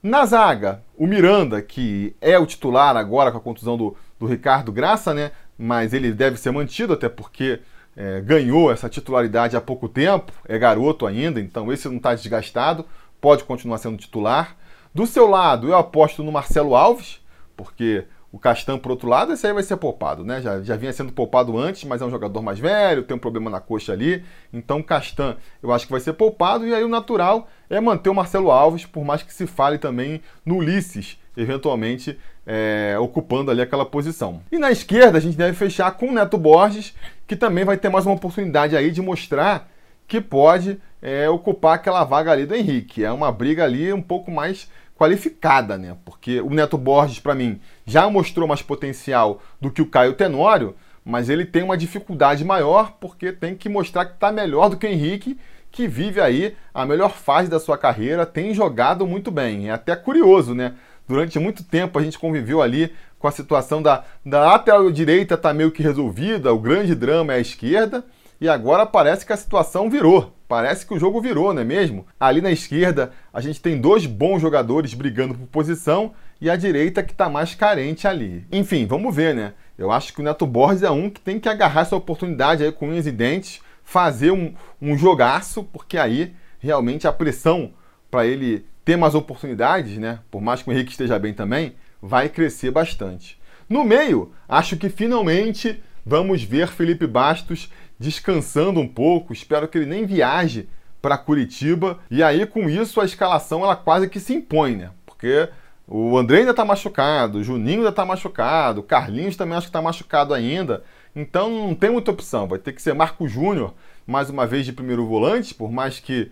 Na 0.02 0.24
zaga, 0.24 0.82
o 0.96 1.06
Miranda, 1.06 1.60
que 1.60 2.16
é 2.20 2.38
o 2.38 2.46
titular 2.46 2.96
agora 2.96 3.30
com 3.30 3.38
a 3.38 3.40
contusão 3.40 3.76
do, 3.76 3.96
do 4.18 4.26
Ricardo 4.26 4.72
Graça, 4.72 5.12
né? 5.12 5.30
Mas 5.58 5.92
ele 5.92 6.10
deve 6.10 6.38
ser 6.38 6.50
mantido, 6.50 6.94
até 6.94 7.08
porque 7.08 7.60
é, 7.96 8.20
ganhou 8.20 8.70
essa 8.70 8.88
titularidade 8.88 9.56
há 9.56 9.60
pouco 9.60 9.88
tempo, 9.88 10.32
é 10.48 10.58
garoto 10.58 11.06
ainda, 11.06 11.40
então 11.40 11.72
esse 11.72 11.88
não 11.88 11.96
está 11.96 12.14
desgastado, 12.14 12.84
pode 13.20 13.44
continuar 13.44 13.78
sendo 13.78 13.96
titular. 13.96 14.56
Do 14.94 15.06
seu 15.06 15.28
lado, 15.28 15.68
eu 15.68 15.76
aposto 15.76 16.22
no 16.22 16.32
Marcelo 16.32 16.74
Alves, 16.74 17.20
porque 17.56 18.04
o 18.32 18.38
Castan, 18.38 18.78
por 18.78 18.92
outro 18.92 19.08
lado, 19.08 19.32
esse 19.32 19.44
aí 19.46 19.52
vai 19.52 19.62
ser 19.62 19.76
poupado, 19.76 20.24
né? 20.24 20.40
Já, 20.40 20.62
já 20.62 20.76
vinha 20.76 20.92
sendo 20.92 21.12
poupado 21.12 21.58
antes, 21.58 21.84
mas 21.84 22.00
é 22.00 22.04
um 22.04 22.10
jogador 22.10 22.40
mais 22.42 22.60
velho, 22.60 23.02
tem 23.02 23.16
um 23.16 23.20
problema 23.20 23.50
na 23.50 23.60
coxa 23.60 23.92
ali. 23.92 24.24
Então, 24.52 24.78
o 24.78 24.84
Castan, 24.84 25.36
eu 25.60 25.72
acho 25.72 25.86
que 25.86 25.92
vai 25.92 26.00
ser 26.00 26.12
poupado. 26.12 26.66
E 26.66 26.72
aí, 26.72 26.84
o 26.84 26.88
natural 26.88 27.48
é 27.68 27.80
manter 27.80 28.08
o 28.08 28.14
Marcelo 28.14 28.52
Alves, 28.52 28.86
por 28.86 29.04
mais 29.04 29.22
que 29.22 29.34
se 29.34 29.48
fale 29.48 29.78
também 29.78 30.22
no 30.46 30.58
Ulisses, 30.58 31.18
eventualmente 31.36 32.18
é, 32.52 32.98
ocupando 32.98 33.48
ali 33.48 33.62
aquela 33.62 33.86
posição. 33.86 34.42
E 34.50 34.58
na 34.58 34.72
esquerda, 34.72 35.18
a 35.18 35.20
gente 35.20 35.36
deve 35.36 35.56
fechar 35.56 35.92
com 35.92 36.08
o 36.08 36.12
Neto 36.12 36.36
Borges, 36.36 36.92
que 37.24 37.36
também 37.36 37.64
vai 37.64 37.76
ter 37.76 37.88
mais 37.88 38.04
uma 38.04 38.16
oportunidade 38.16 38.76
aí 38.76 38.90
de 38.90 39.00
mostrar 39.00 39.70
que 40.08 40.20
pode 40.20 40.76
é, 41.00 41.30
ocupar 41.30 41.76
aquela 41.76 42.02
vaga 42.02 42.32
ali 42.32 42.44
do 42.44 42.56
Henrique. 42.56 43.04
É 43.04 43.12
uma 43.12 43.30
briga 43.30 43.62
ali 43.62 43.92
um 43.92 44.02
pouco 44.02 44.32
mais 44.32 44.68
qualificada, 44.98 45.78
né? 45.78 45.96
Porque 46.04 46.40
o 46.40 46.50
Neto 46.50 46.76
Borges, 46.76 47.20
para 47.20 47.36
mim, 47.36 47.60
já 47.86 48.10
mostrou 48.10 48.48
mais 48.48 48.62
potencial 48.62 49.40
do 49.60 49.70
que 49.70 49.80
o 49.80 49.86
Caio 49.86 50.14
Tenório, 50.14 50.74
mas 51.04 51.28
ele 51.28 51.44
tem 51.44 51.62
uma 51.62 51.78
dificuldade 51.78 52.44
maior 52.44 52.96
porque 53.00 53.30
tem 53.30 53.54
que 53.54 53.68
mostrar 53.68 54.06
que 54.06 54.14
está 54.14 54.32
melhor 54.32 54.68
do 54.68 54.76
que 54.76 54.88
o 54.88 54.90
Henrique, 54.90 55.38
que 55.70 55.86
vive 55.86 56.20
aí 56.20 56.56
a 56.74 56.84
melhor 56.84 57.12
fase 57.12 57.48
da 57.48 57.60
sua 57.60 57.78
carreira, 57.78 58.26
tem 58.26 58.52
jogado 58.52 59.06
muito 59.06 59.30
bem. 59.30 59.68
É 59.68 59.72
até 59.72 59.94
curioso, 59.94 60.52
né? 60.52 60.74
Durante 61.10 61.40
muito 61.40 61.64
tempo 61.64 61.98
a 61.98 62.02
gente 62.04 62.16
conviveu 62.16 62.62
ali 62.62 62.92
com 63.18 63.26
a 63.26 63.32
situação 63.32 63.82
da, 63.82 64.04
da 64.24 64.44
lateral 64.44 64.88
direita 64.92 65.36
tá 65.36 65.52
meio 65.52 65.72
que 65.72 65.82
resolvida, 65.82 66.54
o 66.54 66.58
grande 66.60 66.94
drama 66.94 67.32
é 67.32 67.38
a 67.38 67.40
esquerda, 67.40 68.04
e 68.40 68.48
agora 68.48 68.86
parece 68.86 69.26
que 69.26 69.32
a 69.32 69.36
situação 69.36 69.90
virou. 69.90 70.32
Parece 70.46 70.86
que 70.86 70.94
o 70.94 71.00
jogo 71.00 71.20
virou, 71.20 71.52
não 71.52 71.62
é 71.62 71.64
mesmo? 71.64 72.06
Ali 72.18 72.40
na 72.40 72.52
esquerda, 72.52 73.10
a 73.32 73.40
gente 73.40 73.60
tem 73.60 73.80
dois 73.80 74.06
bons 74.06 74.40
jogadores 74.40 74.94
brigando 74.94 75.34
por 75.34 75.48
posição 75.48 76.12
e 76.40 76.48
a 76.48 76.54
direita 76.54 77.02
que 77.02 77.10
está 77.10 77.28
mais 77.28 77.56
carente 77.56 78.06
ali. 78.06 78.46
Enfim, 78.52 78.86
vamos 78.86 79.12
ver, 79.12 79.34
né? 79.34 79.54
Eu 79.76 79.90
acho 79.90 80.14
que 80.14 80.20
o 80.20 80.24
Neto 80.24 80.46
Borges 80.46 80.84
é 80.84 80.92
um 80.92 81.10
que 81.10 81.20
tem 81.20 81.40
que 81.40 81.48
agarrar 81.48 81.80
essa 81.80 81.96
oportunidade 81.96 82.62
aí 82.62 82.70
com 82.70 82.88
unhas 82.88 83.08
e 83.08 83.10
dentes, 83.10 83.60
fazer 83.82 84.30
um, 84.30 84.54
um 84.80 84.96
jogaço, 84.96 85.64
porque 85.64 85.98
aí 85.98 86.32
realmente 86.60 87.08
a 87.08 87.12
pressão 87.12 87.72
para 88.08 88.24
ele 88.24 88.69
ter 88.84 88.96
mais 88.96 89.14
oportunidades, 89.14 89.98
né? 89.98 90.20
Por 90.30 90.40
mais 90.40 90.62
que 90.62 90.70
o 90.70 90.72
Henrique 90.72 90.90
esteja 90.90 91.18
bem 91.18 91.34
também, 91.34 91.74
vai 92.00 92.28
crescer 92.28 92.70
bastante. 92.70 93.38
No 93.68 93.84
meio, 93.84 94.32
acho 94.48 94.76
que 94.76 94.88
finalmente 94.88 95.82
vamos 96.04 96.42
ver 96.42 96.68
Felipe 96.68 97.06
Bastos 97.06 97.70
descansando 97.98 98.80
um 98.80 98.88
pouco. 98.88 99.32
Espero 99.32 99.68
que 99.68 99.78
ele 99.78 99.86
nem 99.86 100.06
viaje 100.06 100.68
para 101.00 101.18
Curitiba. 101.18 101.98
E 102.10 102.22
aí, 102.22 102.46
com 102.46 102.68
isso, 102.68 103.00
a 103.00 103.04
escalação 103.04 103.62
ela 103.62 103.76
quase 103.76 104.08
que 104.08 104.18
se 104.18 104.34
impõe, 104.34 104.76
né? 104.76 104.90
Porque 105.06 105.48
o 105.86 106.16
André 106.16 106.38
ainda 106.38 106.52
está 106.52 106.64
machucado, 106.64 107.38
o 107.38 107.44
Juninho 107.44 107.78
ainda 107.78 107.90
está 107.90 108.04
machucado, 108.04 108.80
o 108.80 108.84
Carlinhos 108.84 109.36
também 109.36 109.56
acho 109.56 109.66
que 109.66 109.70
está 109.70 109.82
machucado 109.82 110.32
ainda. 110.32 110.82
Então 111.14 111.50
não 111.50 111.74
tem 111.74 111.90
muita 111.90 112.10
opção. 112.10 112.46
Vai 112.46 112.58
ter 112.58 112.72
que 112.72 112.80
ser 112.80 112.94
Marco 112.94 113.28
Júnior, 113.28 113.74
mais 114.06 114.30
uma 114.30 114.46
vez 114.46 114.64
de 114.64 114.72
primeiro 114.72 115.06
volante, 115.06 115.54
por 115.54 115.70
mais 115.70 115.98
que 115.98 116.30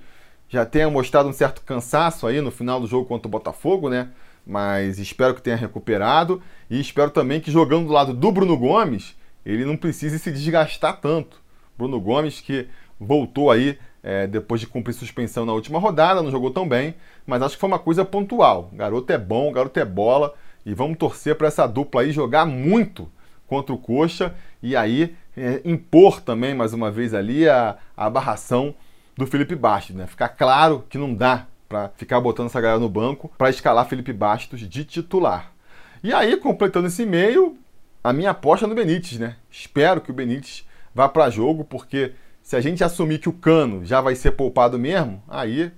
já 0.49 0.65
tenha 0.65 0.89
mostrado 0.89 1.29
um 1.29 1.33
certo 1.33 1.63
cansaço 1.63 2.27
aí 2.27 2.41
no 2.41 2.51
final 2.51 2.81
do 2.81 2.87
jogo 2.87 3.07
contra 3.07 3.29
o 3.29 3.31
Botafogo, 3.31 3.89
né? 3.89 4.09
Mas 4.47 4.99
espero 4.99 5.35
que 5.35 5.43
tenha 5.43 5.57
recuperado 5.57 6.43
e 6.71 6.81
espero 6.81 7.11
também 7.11 7.41
que 7.41 7.51
jogando 7.51 7.87
do 7.87 7.93
lado 7.93 8.15
do 8.15 8.33
Bruno 8.33 8.57
Gomes, 8.57 9.15
ele 9.45 9.65
não 9.65 9.77
precise 9.77 10.19
se 10.19 10.33
desgastar 10.33 11.01
tanto. 11.01 11.41
Bruno 11.77 12.01
Gomes, 12.01 12.41
que 12.41 12.67
voltou 12.99 13.51
aí 13.51 13.79
é, 14.03 14.27
depois 14.27 14.61
de 14.61 14.67
cumprir 14.67 14.95
suspensão 14.95 15.45
na 15.45 15.53
última 15.53 15.79
rodada, 15.79 16.23
não 16.23 16.31
jogou 16.31 16.51
tão 16.51 16.67
bem, 16.67 16.95
mas 17.27 17.43
acho 17.43 17.55
que 17.55 17.61
foi 17.61 17.69
uma 17.69 17.79
coisa 17.79 18.05
pontual. 18.05 18.71
Garoto 18.73 19.13
é 19.13 19.19
bom, 19.19 19.53
garoto 19.53 19.79
é 19.79 19.85
bola, 19.85 20.35
e 20.65 20.73
vamos 20.75 20.99
torcer 20.99 21.35
para 21.35 21.49
essa 21.49 21.67
dupla 21.67 22.03
aí 22.03 22.13
jogar 22.13 22.47
muito 22.47 23.11
contra 23.47 23.75
o 23.75 23.79
Coxa 23.79 24.35
e 24.63 24.77
aí 24.77 25.15
é, 25.37 25.61
impor 25.65 26.21
também, 26.21 26.55
mais 26.55 26.73
uma 26.73 26.91
vez 26.91 27.15
ali, 27.15 27.49
a, 27.49 27.77
a 27.97 28.11
barração 28.11 28.75
do 29.19 29.27
Felipe 29.27 29.57
Bastos, 29.57 29.97
né? 29.97 30.07
Ficar 30.07 30.29
claro 30.29 30.85
que 30.89 30.97
não 30.97 31.13
dá 31.13 31.45
para 31.69 31.89
ficar 31.97 32.21
botando 32.21 32.47
essa 32.47 32.61
galera 32.61 32.79
no 32.79 32.89
banco 32.89 33.29
para 33.37 33.51
escalar 33.51 33.85
Felipe 33.89 34.13
Bastos 34.13 34.61
de 34.61 34.85
titular. 34.85 35.51
E 36.05 36.13
aí, 36.13 36.37
completando 36.37 36.87
esse 36.87 37.05
meio, 37.05 37.59
a 38.03 38.13
minha 38.13 38.31
aposta 38.31 38.65
é 38.65 38.69
no 38.69 38.77
Benítez, 38.77 39.19
né? 39.19 39.35
Espero 39.51 40.01
que 40.01 40.13
o 40.13 40.15
Benítez 40.15 40.65
vá 40.95 41.09
para 41.09 41.29
jogo, 41.31 41.65
porque 41.65 42.13
se 42.45 42.55
a 42.55 42.61
gente 42.61 42.85
assumir 42.85 43.19
que 43.19 43.29
o 43.29 43.33
Cano 43.33 43.85
já 43.85 44.01
vai 44.01 44.15
ser 44.15 44.31
poupado 44.31 44.79
mesmo, 44.79 45.21
aí 45.27 45.73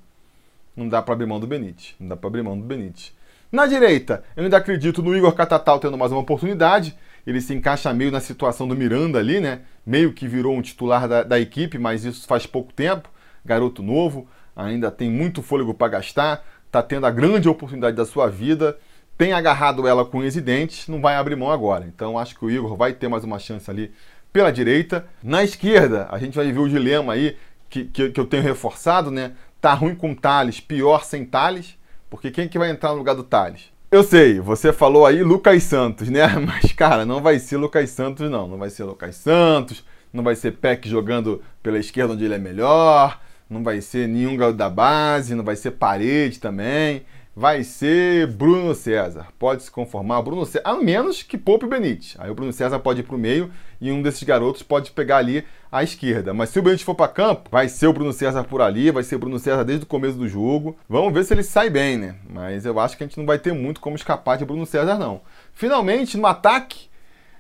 não 0.77 0.87
dá 0.87 1.01
para 1.01 1.15
abrir 1.15 1.27
mão 1.27 1.41
do 1.41 1.47
Benítez. 1.47 1.95
Não 1.99 2.09
dá 2.09 2.17
para 2.19 2.29
abrir 2.29 2.43
mão 2.43 2.61
do 2.61 2.67
Benítez. 2.67 3.11
Na 3.51 3.67
direita, 3.67 4.23
eu 4.37 4.45
ainda 4.45 4.59
acredito 4.59 5.03
no 5.03 5.17
Igor 5.17 5.33
Catatal 5.33 5.81
tendo 5.81 5.97
mais 5.97 6.13
uma 6.13 6.21
oportunidade. 6.21 6.95
Ele 7.27 7.41
se 7.41 7.55
encaixa 7.55 7.91
meio 7.95 8.13
na 8.13 8.21
situação 8.21 8.69
do 8.69 8.77
Miranda 8.77 9.19
ali, 9.19 9.41
né? 9.41 9.63
Meio 9.85 10.13
que 10.13 10.29
virou 10.29 10.55
um 10.55 10.61
titular 10.61 11.09
da, 11.09 11.23
da 11.23 11.41
equipe, 11.41 11.79
mas 11.79 12.05
isso 12.05 12.27
faz 12.27 12.45
pouco 12.45 12.71
tempo. 12.71 13.09
Garoto 13.45 13.83
novo, 13.83 14.29
ainda 14.55 14.91
tem 14.91 15.11
muito 15.11 15.43
fôlego 15.43 15.75
para 15.75 15.93
gastar, 15.93 16.45
está 16.67 16.83
tendo 16.83 17.07
a 17.07 17.11
grande 17.11 17.49
oportunidade 17.49 17.97
da 17.97 18.05
sua 18.05 18.29
vida, 18.29 18.79
tem 19.17 19.33
agarrado 19.33 19.87
ela 19.87 20.05
com 20.05 20.19
os 20.19 20.35
dentes, 20.37 20.89
não 20.89 21.01
vai 21.01 21.17
abrir 21.17 21.37
mão 21.37 21.51
agora. 21.51 21.85
Então 21.87 22.19
acho 22.19 22.35
que 22.39 22.45
o 22.45 22.51
Igor 22.51 22.77
vai 22.77 22.93
ter 22.93 23.09
mais 23.09 23.25
uma 23.25 23.39
chance 23.39 23.71
ali 23.71 23.93
pela 24.33 24.51
direita. 24.51 25.07
Na 25.23 25.45
esquerda, 25.45 26.09
a 26.11 26.19
gente 26.19 26.37
vai 26.37 26.51
ver 26.51 26.59
o 26.59 26.69
dilema 26.69 27.13
aí 27.13 27.37
que, 27.69 27.85
que, 27.85 28.11
que 28.11 28.21
eu 28.21 28.27
tenho 28.27 28.43
reforçado, 28.43 29.11
né? 29.11 29.33
Tá 29.61 29.75
ruim 29.75 29.95
com 29.95 30.15
Thales, 30.15 30.59
pior 30.59 31.05
sem 31.05 31.25
Thales, 31.25 31.77
porque 32.09 32.31
quem 32.31 32.49
que 32.49 32.59
vai 32.59 32.71
entrar 32.71 32.91
no 32.91 32.97
lugar 32.97 33.15
do 33.15 33.23
Thales? 33.23 33.71
Eu 33.91 34.03
sei, 34.05 34.39
você 34.39 34.73
falou 34.73 35.05
aí 35.05 35.23
Lucas 35.23 35.65
Santos, 35.65 36.09
né? 36.09 36.27
Mas, 36.39 36.73
cara, 36.73 37.05
não 37.05 37.21
vai 37.21 37.39
ser 37.39 37.57
Lucas 37.57 37.91
Santos, 37.91 38.31
não. 38.31 38.47
Não 38.47 38.57
vai 38.57 38.71
ser 38.71 38.85
Lucas 38.85 39.17
Santos, 39.17 39.85
não 40.13 40.23
vai 40.23 40.35
ser 40.35 40.53
Peck 40.53 40.89
jogando 40.89 41.43
pela 41.63 41.79
esquerda 41.79 42.15
onde 42.15 42.25
ele 42.25 42.35
é 42.35 42.39
melhor, 42.39 43.21
não 43.51 43.65
vai 43.65 43.81
ser 43.81 44.07
nenhum 44.07 44.37
garoto 44.37 44.57
da 44.57 44.71
base, 44.71 45.35
não 45.35 45.43
vai 45.43 45.57
ser 45.57 45.73
parede 45.73 46.39
também. 46.39 47.03
Vai 47.35 47.65
ser 47.65 48.27
Bruno 48.27 48.75
César. 48.75 49.29
Pode 49.39 49.63
se 49.63 49.71
conformar. 49.71 50.23
Bruno 50.23 50.45
César, 50.45 50.63
a 50.65 50.75
menos 50.77 51.23
que 51.23 51.39
poupe 51.39 51.65
o 51.65 51.69
Benítez. 51.69 52.17
Aí 52.19 52.31
o 52.31 52.35
Bruno 52.35 52.53
César 52.53 52.79
pode 52.79 53.01
ir 53.01 53.03
para 53.05 53.17
o 53.17 53.19
meio 53.19 53.51
e 53.81 53.91
um 53.91 54.03
desses 54.03 54.23
garotos 54.23 54.63
pode 54.63 54.91
pegar 54.91 55.19
ali 55.19 55.45
à 55.71 55.83
esquerda. 55.83 56.35
Mas 56.35 56.51
se 56.51 56.59
o 56.59 56.63
Benítez 56.63 56.83
for 56.83 56.95
para 56.95 57.09
campo, 57.09 57.49
vai 57.51 57.69
ser 57.69 57.87
o 57.87 57.93
Bruno 57.93 58.13
César 58.13 58.45
por 58.45 58.61
ali, 58.61 58.91
vai 58.91 59.03
ser 59.03 59.17
o 59.17 59.19
Bruno 59.19 59.39
César 59.39 59.65
desde 59.65 59.85
o 59.85 59.89
começo 59.89 60.19
do 60.19 60.29
jogo. 60.29 60.77
Vamos 60.89 61.13
ver 61.13 61.25
se 61.25 61.33
ele 61.33 61.43
sai 61.43 61.71
bem, 61.71 61.97
né? 61.97 62.17
Mas 62.29 62.67
eu 62.67 62.79
acho 62.79 62.97
que 62.97 63.05
a 63.05 63.07
gente 63.07 63.19
não 63.19 63.27
vai 63.27 63.39
ter 63.39 63.53
muito 63.53 63.81
como 63.81 63.97
escapar 63.97 64.37
de 64.37 64.45
Bruno 64.45 64.67
César, 64.67 64.99
não. 64.99 65.23
Finalmente, 65.55 66.17
no 66.17 66.27
ataque, 66.27 66.89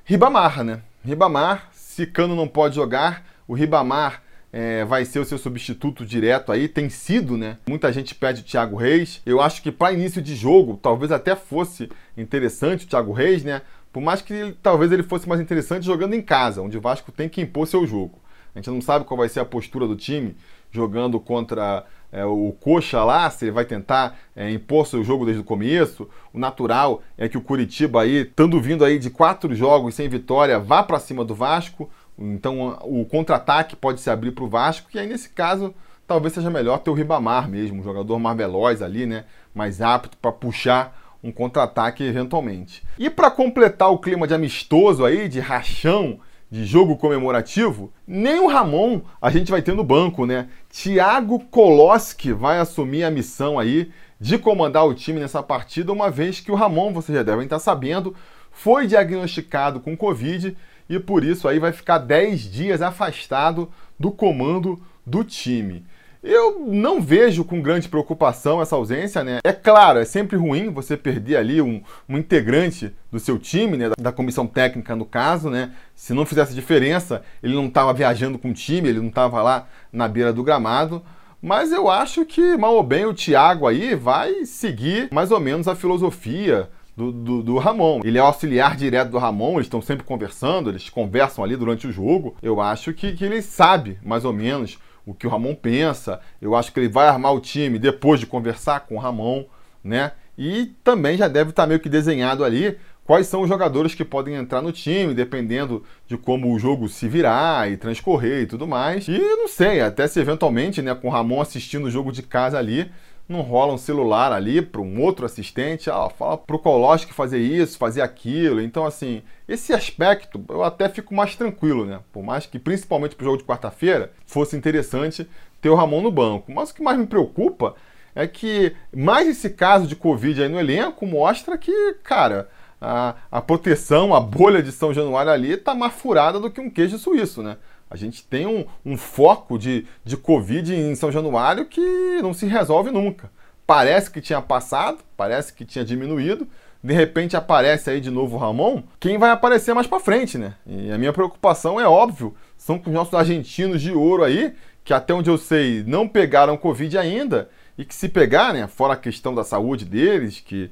Ribamar, 0.04 0.64
né? 0.64 0.80
Ribamar, 1.04 1.68
se 1.72 2.06
Cano 2.06 2.34
não 2.34 2.48
pode 2.48 2.74
jogar, 2.76 3.24
o 3.46 3.54
Ribamar 3.54 4.22
é, 4.52 4.84
vai 4.84 5.04
ser 5.04 5.20
o 5.20 5.24
seu 5.24 5.38
substituto 5.38 6.04
direto 6.04 6.50
aí, 6.50 6.68
tem 6.68 6.88
sido, 6.88 7.36
né? 7.36 7.58
Muita 7.68 7.92
gente 7.92 8.14
pede 8.14 8.40
o 8.40 8.44
Thiago 8.44 8.76
Reis. 8.76 9.20
Eu 9.24 9.40
acho 9.40 9.62
que 9.62 9.70
para 9.70 9.92
início 9.92 10.20
de 10.20 10.34
jogo, 10.34 10.78
talvez 10.82 11.12
até 11.12 11.36
fosse 11.36 11.88
interessante 12.16 12.84
o 12.84 12.88
Thiago 12.88 13.12
Reis, 13.12 13.44
né? 13.44 13.62
Por 13.92 14.02
mais 14.02 14.22
que 14.22 14.54
talvez 14.62 14.92
ele 14.92 15.02
fosse 15.02 15.28
mais 15.28 15.40
interessante 15.40 15.86
jogando 15.86 16.14
em 16.14 16.22
casa, 16.22 16.62
onde 16.62 16.78
o 16.78 16.80
Vasco 16.80 17.10
tem 17.10 17.28
que 17.28 17.40
impor 17.40 17.66
seu 17.66 17.86
jogo. 17.86 18.18
A 18.54 18.58
gente 18.58 18.70
não 18.70 18.80
sabe 18.80 19.04
qual 19.04 19.18
vai 19.18 19.28
ser 19.28 19.40
a 19.40 19.44
postura 19.44 19.86
do 19.86 19.96
time 19.96 20.36
jogando 20.72 21.18
contra 21.18 21.84
é, 22.12 22.24
o 22.24 22.52
Coxa 22.60 23.02
lá, 23.04 23.28
se 23.30 23.44
ele 23.44 23.52
vai 23.52 23.64
tentar 23.64 24.18
é, 24.34 24.50
impor 24.50 24.86
seu 24.86 25.02
jogo 25.02 25.24
desde 25.24 25.40
o 25.40 25.44
começo. 25.44 26.08
O 26.32 26.38
natural 26.38 27.02
é 27.16 27.28
que 27.28 27.38
o 27.38 27.40
Curitiba 27.40 28.02
aí, 28.02 28.22
estando 28.22 28.60
vindo 28.60 28.84
aí 28.84 28.98
de 28.98 29.10
quatro 29.10 29.54
jogos 29.54 29.94
sem 29.94 30.08
vitória, 30.08 30.58
vá 30.58 30.82
para 30.82 30.98
cima 30.98 31.24
do 31.24 31.34
Vasco. 31.34 31.90
Então 32.20 32.78
o 32.82 33.04
contra-ataque 33.06 33.74
pode 33.74 34.00
se 34.00 34.10
abrir 34.10 34.32
para 34.32 34.44
o 34.44 34.48
Vasco, 34.48 34.88
e 34.92 34.98
aí 34.98 35.06
nesse 35.06 35.30
caso 35.30 35.74
talvez 36.06 36.34
seja 36.34 36.50
melhor 36.50 36.78
ter 36.78 36.90
o 36.90 36.94
Ribamar 36.94 37.48
mesmo, 37.48 37.80
um 37.80 37.84
jogador 37.84 38.18
mais 38.18 38.36
veloz 38.36 38.82
ali, 38.82 39.06
né? 39.06 39.24
Mais 39.54 39.80
apto 39.80 40.16
para 40.18 40.30
puxar 40.30 40.98
um 41.22 41.30
contra-ataque 41.30 42.02
eventualmente. 42.02 42.82
E 42.98 43.08
para 43.08 43.30
completar 43.30 43.90
o 43.90 43.98
clima 43.98 44.26
de 44.26 44.34
amistoso 44.34 45.04
aí, 45.04 45.28
de 45.28 45.38
rachão, 45.38 46.18
de 46.50 46.64
jogo 46.64 46.96
comemorativo, 46.96 47.92
nem 48.06 48.40
o 48.40 48.48
Ramon 48.48 49.02
a 49.22 49.30
gente 49.30 49.50
vai 49.50 49.62
ter 49.62 49.72
no 49.72 49.84
banco, 49.84 50.26
né? 50.26 50.48
Thiago 50.68 51.38
Koloski 51.50 52.32
vai 52.32 52.58
assumir 52.58 53.04
a 53.04 53.10
missão 53.10 53.58
aí 53.58 53.90
de 54.18 54.36
comandar 54.36 54.86
o 54.86 54.92
time 54.92 55.20
nessa 55.20 55.42
partida, 55.42 55.92
uma 55.92 56.10
vez 56.10 56.40
que 56.40 56.52
o 56.52 56.54
Ramon, 56.54 56.92
vocês 56.92 57.16
já 57.16 57.22
devem 57.22 57.44
estar 57.44 57.58
sabendo, 57.58 58.14
foi 58.50 58.86
diagnosticado 58.86 59.80
com 59.80 59.96
Covid 59.96 60.56
e 60.90 60.98
por 60.98 61.22
isso 61.22 61.46
aí 61.46 61.60
vai 61.60 61.70
ficar 61.70 61.98
10 61.98 62.50
dias 62.50 62.82
afastado 62.82 63.70
do 63.96 64.10
comando 64.10 64.82
do 65.06 65.22
time. 65.22 65.86
Eu 66.22 66.66
não 66.66 67.00
vejo 67.00 67.44
com 67.44 67.62
grande 67.62 67.88
preocupação 67.88 68.60
essa 68.60 68.74
ausência, 68.74 69.24
né? 69.24 69.38
É 69.42 69.52
claro, 69.52 70.00
é 70.00 70.04
sempre 70.04 70.36
ruim 70.36 70.68
você 70.68 70.96
perder 70.96 71.36
ali 71.36 71.62
um, 71.62 71.80
um 72.06 72.18
integrante 72.18 72.92
do 73.10 73.20
seu 73.20 73.38
time, 73.38 73.76
né? 73.76 73.88
Da, 73.88 73.94
da, 73.98 74.12
comissão 74.12 74.46
técnica, 74.46 74.94
no 74.96 75.06
caso, 75.06 75.48
né? 75.48 75.72
Se 75.94 76.12
não 76.12 76.26
fizesse 76.26 76.52
diferença, 76.52 77.22
ele 77.42 77.54
não 77.54 77.68
estava 77.68 77.94
viajando 77.94 78.38
com 78.38 78.50
o 78.50 78.54
time, 78.54 78.88
ele 78.88 79.00
não 79.00 79.08
estava 79.08 79.40
lá 79.40 79.68
na 79.90 80.08
beira 80.08 80.32
do 80.32 80.42
gramado. 80.42 81.02
Mas 81.40 81.72
eu 81.72 81.88
acho 81.88 82.26
que, 82.26 82.56
mal 82.58 82.74
ou 82.74 82.82
bem, 82.82 83.06
o 83.06 83.14
Thiago 83.14 83.66
aí 83.66 83.94
vai 83.94 84.44
seguir 84.44 85.08
mais 85.10 85.30
ou 85.30 85.40
menos 85.40 85.68
a 85.68 85.74
filosofia 85.74 86.68
do, 87.00 87.10
do, 87.10 87.42
do, 87.42 87.58
Ramon. 87.58 88.02
Ele 88.04 88.18
é 88.18 88.20
auxiliar 88.20 88.76
direto 88.76 89.10
do 89.10 89.18
Ramon, 89.18 89.54
eles 89.54 89.66
estão 89.66 89.80
sempre 89.80 90.04
conversando, 90.04 90.68
eles 90.68 90.90
conversam 90.90 91.42
ali 91.42 91.56
durante 91.56 91.86
o 91.86 91.92
jogo. 91.92 92.36
Eu 92.42 92.60
acho 92.60 92.92
que, 92.92 93.12
que 93.12 93.24
ele 93.24 93.40
sabe, 93.40 93.98
mais 94.04 94.24
ou 94.26 94.32
menos, 94.32 94.78
o 95.06 95.14
que 95.14 95.26
o 95.26 95.30
Ramon 95.30 95.54
pensa. 95.54 96.20
Eu 96.42 96.54
acho 96.54 96.70
que 96.72 96.78
ele 96.78 96.88
vai 96.88 97.08
armar 97.08 97.34
o 97.34 97.40
time 97.40 97.78
depois 97.78 98.20
de 98.20 98.26
conversar 98.26 98.80
com 98.80 98.96
o 98.96 98.98
Ramon, 98.98 99.44
né? 99.82 100.12
E 100.36 100.66
também 100.84 101.16
já 101.16 101.26
deve 101.26 101.50
estar 101.50 101.66
meio 101.66 101.80
que 101.80 101.88
desenhado 101.88 102.44
ali 102.44 102.76
quais 103.04 103.26
são 103.26 103.42
os 103.42 103.48
jogadores 103.48 103.94
que 103.94 104.04
podem 104.04 104.36
entrar 104.36 104.62
no 104.62 104.70
time, 104.70 105.12
dependendo 105.12 105.82
de 106.06 106.16
como 106.16 106.54
o 106.54 106.58
jogo 106.58 106.88
se 106.88 107.08
virar 107.08 107.68
e 107.68 107.76
transcorrer 107.76 108.42
e 108.42 108.46
tudo 108.46 108.68
mais. 108.68 109.08
E 109.08 109.18
não 109.18 109.48
sei, 109.48 109.80
até 109.80 110.06
se 110.06 110.20
eventualmente, 110.20 110.80
né, 110.80 110.94
com 110.94 111.08
o 111.08 111.10
Ramon 111.10 111.40
assistindo 111.40 111.86
o 111.86 111.90
jogo 111.90 112.12
de 112.12 112.22
casa 112.22 112.56
ali, 112.56 112.88
não 113.30 113.42
rola 113.42 113.72
um 113.72 113.78
celular 113.78 114.32
ali 114.32 114.60
para 114.60 114.80
um 114.80 115.00
outro 115.00 115.24
assistente, 115.24 115.88
ah, 115.88 116.10
fala 116.10 116.36
para 116.36 116.56
o 116.56 116.58
Koloski 116.58 117.12
fazer 117.12 117.38
isso, 117.38 117.78
fazer 117.78 118.02
aquilo. 118.02 118.60
Então, 118.60 118.84
assim, 118.84 119.22
esse 119.48 119.72
aspecto 119.72 120.44
eu 120.48 120.64
até 120.64 120.88
fico 120.88 121.14
mais 121.14 121.36
tranquilo, 121.36 121.86
né? 121.86 122.00
Por 122.12 122.24
mais 122.24 122.44
que, 122.44 122.58
principalmente 122.58 123.14
para 123.14 123.22
o 123.22 123.26
jogo 123.26 123.38
de 123.38 123.44
quarta-feira, 123.44 124.12
fosse 124.26 124.56
interessante 124.56 125.28
ter 125.60 125.68
o 125.68 125.76
Ramon 125.76 126.02
no 126.02 126.10
banco. 126.10 126.50
Mas 126.52 126.70
o 126.70 126.74
que 126.74 126.82
mais 126.82 126.98
me 126.98 127.06
preocupa 127.06 127.76
é 128.16 128.26
que 128.26 128.74
mais 128.92 129.28
esse 129.28 129.50
caso 129.50 129.86
de 129.86 129.94
Covid 129.94 130.42
aí 130.42 130.48
no 130.48 130.58
elenco 130.58 131.06
mostra 131.06 131.56
que, 131.56 131.94
cara, 132.02 132.48
a, 132.80 133.14
a 133.30 133.40
proteção, 133.40 134.12
a 134.12 134.18
bolha 134.18 134.60
de 134.60 134.72
São 134.72 134.92
Januário 134.92 135.30
ali 135.30 135.52
está 135.52 135.72
mais 135.72 135.92
furada 135.92 136.40
do 136.40 136.50
que 136.50 136.60
um 136.60 136.68
queijo 136.68 136.98
suíço, 136.98 137.44
né? 137.44 137.58
A 137.90 137.96
gente 137.96 138.22
tem 138.22 138.46
um, 138.46 138.64
um 138.86 138.96
foco 138.96 139.58
de, 139.58 139.84
de 140.04 140.16
Covid 140.16 140.72
em 140.72 140.94
São 140.94 141.10
Januário 141.10 141.66
que 141.66 141.80
não 142.22 142.32
se 142.32 142.46
resolve 142.46 142.92
nunca. 142.92 143.30
Parece 143.66 144.10
que 144.10 144.20
tinha 144.20 144.40
passado, 144.40 144.98
parece 145.16 145.52
que 145.52 145.64
tinha 145.64 145.84
diminuído, 145.84 146.46
de 146.82 146.94
repente 146.94 147.36
aparece 147.36 147.90
aí 147.90 148.00
de 148.00 148.10
novo 148.10 148.36
o 148.36 148.38
Ramon, 148.38 148.82
quem 148.98 149.18
vai 149.18 149.30
aparecer 149.30 149.74
mais 149.74 149.86
para 149.86 150.00
frente, 150.00 150.38
né? 150.38 150.54
E 150.66 150.90
a 150.90 150.96
minha 150.96 151.12
preocupação 151.12 151.80
é 151.80 151.86
óbvio, 151.86 152.34
são 152.56 152.78
com 152.78 152.90
os 152.90 152.94
nossos 152.94 153.14
argentinos 153.14 153.82
de 153.82 153.92
ouro 153.92 154.24
aí, 154.24 154.54
que 154.84 154.94
até 154.94 155.12
onde 155.12 155.28
eu 155.28 155.36
sei 155.36 155.84
não 155.86 156.08
pegaram 156.08 156.56
Covid 156.56 156.96
ainda, 156.96 157.50
e 157.76 157.84
que 157.84 157.94
se 157.94 158.08
pegar, 158.08 158.54
né, 158.54 158.66
fora 158.66 158.94
a 158.94 158.96
questão 158.96 159.34
da 159.34 159.44
saúde 159.44 159.84
deles, 159.84 160.40
que 160.40 160.70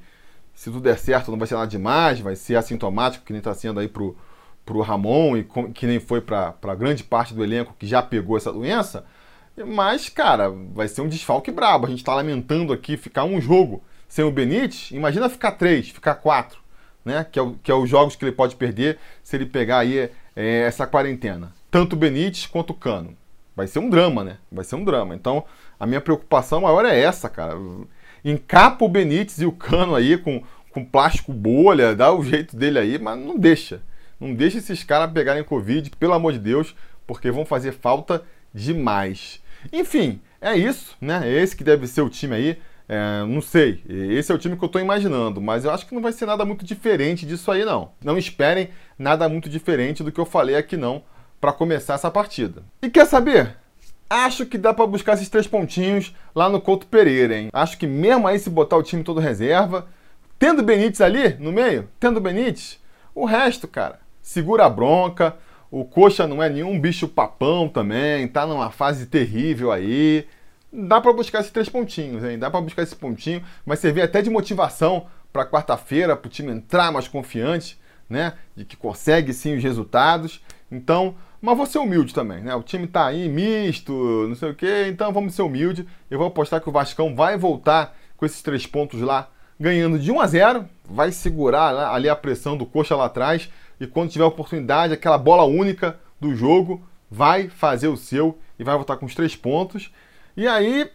se 0.55 0.71
tudo 0.71 0.81
der 0.81 0.99
certo 0.99 1.31
não 1.31 1.39
vai 1.39 1.47
ser 1.47 1.55
nada 1.55 1.67
demais, 1.67 2.21
vai 2.21 2.37
ser 2.37 2.57
assintomático, 2.57 3.25
que 3.25 3.33
nem 3.33 3.39
está 3.39 3.55
sendo 3.55 3.79
aí 3.79 3.89
pro, 3.89 4.17
para 4.69 4.77
o 4.77 4.83
Ramon 4.83 5.39
e 5.39 5.47
que 5.73 5.87
nem 5.87 5.99
foi 5.99 6.21
para 6.21 6.75
grande 6.77 7.03
parte 7.03 7.33
do 7.33 7.43
elenco 7.43 7.75
que 7.79 7.87
já 7.87 8.03
pegou 8.03 8.37
essa 8.37 8.53
doença. 8.53 9.07
Mas, 9.67 10.11
cara, 10.11 10.51
vai 10.51 10.87
ser 10.87 11.01
um 11.01 11.09
desfalque 11.09 11.51
brabo. 11.51 11.87
A 11.87 11.89
gente 11.89 12.01
está 12.01 12.15
lamentando 12.15 12.73
aqui 12.73 12.97
ficar 12.97 13.25
um 13.25 13.41
jogo 13.41 13.83
sem 14.07 14.25
o 14.25 14.31
Benítez. 14.31 14.91
Imagina 14.93 15.29
ficar 15.29 15.53
três, 15.53 15.89
ficar 15.89 16.17
quatro, 16.17 16.61
né? 17.03 17.27
Que 17.31 17.39
é, 17.39 17.43
o, 17.43 17.55
que 17.63 17.71
é 17.71 17.75
os 17.75 17.89
jogos 17.89 18.15
que 18.15 18.25
ele 18.25 18.33
pode 18.33 18.57
perder 18.57 18.99
se 19.23 19.37
ele 19.37 19.47
pegar 19.47 19.79
aí 19.79 20.11
é, 20.37 20.61
essa 20.61 20.87
quarentena. 20.87 21.53
Tanto 21.71 21.95
o 21.95 21.99
Benítez 21.99 22.47
quanto 22.47 22.71
o 22.71 22.75
Cano. 22.75 23.17
Vai 23.57 23.67
ser 23.67 23.79
um 23.79 23.91
drama, 23.91 24.23
né? 24.23 24.37
Vai 24.53 24.65
ser 24.65 24.77
um 24.77 24.85
drama. 24.85 25.15
Então, 25.15 25.45
a 25.81 25.87
minha 25.87 26.01
preocupação 26.01 26.61
maior 26.61 26.85
é 26.85 27.01
essa, 27.01 27.29
cara. 27.29 27.55
Encapa 28.25 28.85
o 28.85 28.89
Benítez 28.89 29.41
e 29.41 29.47
o 29.47 29.53
Cano 29.53 29.97
aí 29.97 30.17
com, 30.19 30.43
com 30.71 30.85
plástico 30.85 31.33
bolha, 31.33 31.97
dá 31.97 32.13
o 32.13 32.23
jeito 32.23 32.55
dele 32.55 32.79
aí, 32.79 32.99
mas 32.99 33.19
não 33.19 33.37
deixa. 33.37 33.83
Não 34.21 34.35
deixe 34.35 34.59
esses 34.59 34.83
caras 34.85 35.13
pegarem 35.13 35.45
Covid, 35.45 35.91
pelo 35.99 36.15
amor 36.15 36.33
de 36.33 36.39
Deus, 36.39 36.75
porque 37.07 37.31
vão 37.31 37.45
fazer 37.45 37.73
falta 37.73 38.23
demais. 38.53 39.41
Enfim, 39.73 40.21
é 40.41 40.55
isso, 40.57 40.97
né? 41.01 41.23
É 41.25 41.43
esse 41.43 41.57
que 41.57 41.65
deve 41.65 41.87
ser 41.87 42.03
o 42.03 42.09
time 42.11 42.35
aí 42.35 42.59
É, 42.89 43.23
não 43.27 43.43
sei, 43.43 43.83
esse 43.87 44.33
é 44.33 44.35
o 44.35 44.39
time 44.39 44.57
que 44.57 44.65
eu 44.65 44.67
estou 44.67 44.81
imaginando, 44.81 45.43
mas 45.43 45.63
eu 45.63 45.71
acho 45.71 45.87
que 45.87 45.95
não 45.95 46.01
vai 46.01 46.11
ser 46.11 46.25
nada 46.25 46.43
muito 46.47 46.65
diferente 46.65 47.27
disso 47.27 47.51
aí, 47.51 47.63
não. 47.63 47.93
Não 48.03 48.17
esperem 48.17 48.71
nada 48.99 49.29
muito 49.29 49.47
diferente 49.47 50.03
do 50.03 50.11
que 50.11 50.19
eu 50.19 50.25
falei 50.25 50.57
aqui, 50.57 50.75
não, 50.75 51.03
para 51.39 51.53
começar 51.53 51.95
essa 51.95 52.11
partida. 52.11 52.63
E 52.81 52.89
quer 52.89 53.07
saber? 53.07 53.57
Acho 54.09 54.47
que 54.47 54.57
dá 54.57 54.73
para 54.73 54.87
buscar 54.87 55.13
esses 55.13 55.29
três 55.29 55.47
pontinhos 55.47 56.15
lá 56.35 56.49
no 56.49 56.63
Couto 56.63 56.87
Pereira, 56.87 57.37
hein? 57.37 57.51
Acho 57.53 57.77
que 57.77 57.87
mesmo 57.87 58.27
aí 58.27 58.39
se 58.39 58.49
botar 58.49 58.79
o 58.79 58.83
time 58.83 59.05
todo 59.05 59.21
reserva, 59.21 59.87
tendo 60.39 60.63
Benítez 60.63 61.03
ali 61.03 61.35
no 61.39 61.53
meio, 61.53 61.91
tendo 62.01 62.23
Benítez, 62.23 62.81
o 63.15 63.27
resto, 63.27 63.69
cara, 63.69 64.01
segura 64.29 64.67
a 64.67 64.69
bronca. 64.69 65.37
O 65.71 65.85
Coxa 65.85 66.27
não 66.27 66.43
é 66.43 66.49
nenhum 66.49 66.79
bicho 66.79 67.09
papão 67.09 67.69
também, 67.69 68.29
tá 68.29 68.47
numa 68.47 68.71
fase 68.71 69.07
terrível 69.07 69.73
aí 69.73 70.27
dá 70.71 71.01
para 71.01 71.13
buscar 71.13 71.41
esses 71.41 71.51
três 71.51 71.69
pontinhos, 71.69 72.23
hein? 72.23 72.39
Dá 72.39 72.51
para 72.51 72.61
buscar 72.61 72.83
esse 72.83 72.95
pontinho, 72.95 73.43
vai 73.65 73.77
servir 73.77 74.03
até 74.03 74.21
de 74.21 74.31
motivação 74.31 75.07
para 75.33 75.47
quarta-feira, 75.47 76.15
para 76.15 76.29
o 76.29 76.31
time 76.31 76.53
entrar 76.53 76.93
mais 76.93 77.09
confiante, 77.09 77.79
né? 78.09 78.35
De 78.55 78.65
que 78.65 78.77
consegue 78.77 79.33
sim 79.33 79.57
os 79.57 79.63
resultados. 79.63 80.43
Então, 80.71 81.15
mas 81.41 81.57
vou 81.57 81.65
ser 81.65 81.79
humilde 81.79 82.13
também, 82.13 82.43
né? 82.43 82.55
O 82.55 82.63
time 82.63 82.87
tá 82.87 83.07
aí 83.07 83.29
misto, 83.29 83.93
não 84.29 84.35
sei 84.35 84.51
o 84.51 84.55
quê, 84.55 84.87
então 84.89 85.13
vamos 85.13 85.35
ser 85.35 85.43
humilde. 85.43 85.87
Eu 86.11 86.19
vou 86.19 86.29
apostar 86.29 86.61
que 86.61 86.69
o 86.69 86.73
Vascão 86.73 87.15
vai 87.15 87.39
voltar 87.39 87.97
com 88.17 88.27
esses 88.27 88.43
três 88.43 88.67
pontos 88.67 89.01
lá, 89.01 89.31
ganhando 89.59 89.99
de 89.99 90.13
1 90.13 90.21
a 90.21 90.27
0, 90.27 90.65
vai 90.85 91.13
segurar 91.13 91.93
ali 91.93 92.09
a 92.09 92.17
pressão 92.17 92.57
do 92.57 92.67
coxa 92.67 92.95
lá 92.95 93.07
atrás 93.07 93.49
e 93.81 93.87
quando 93.87 94.11
tiver 94.11 94.25
oportunidade, 94.25 94.93
aquela 94.93 95.19
bola 95.19 95.45
única 95.45 95.99
do 96.21 96.35
jogo, 96.35 96.83
vai 97.11 97.49
fazer 97.49 97.89
o 97.89 97.97
seu 97.97 98.39
e 98.59 98.65
vai 98.65 98.75
voltar 98.75 98.97
com 98.97 99.07
os 99.07 99.15
três 99.15 99.37
pontos. 99.37 99.93
E 100.37 100.47
aí, 100.47 100.91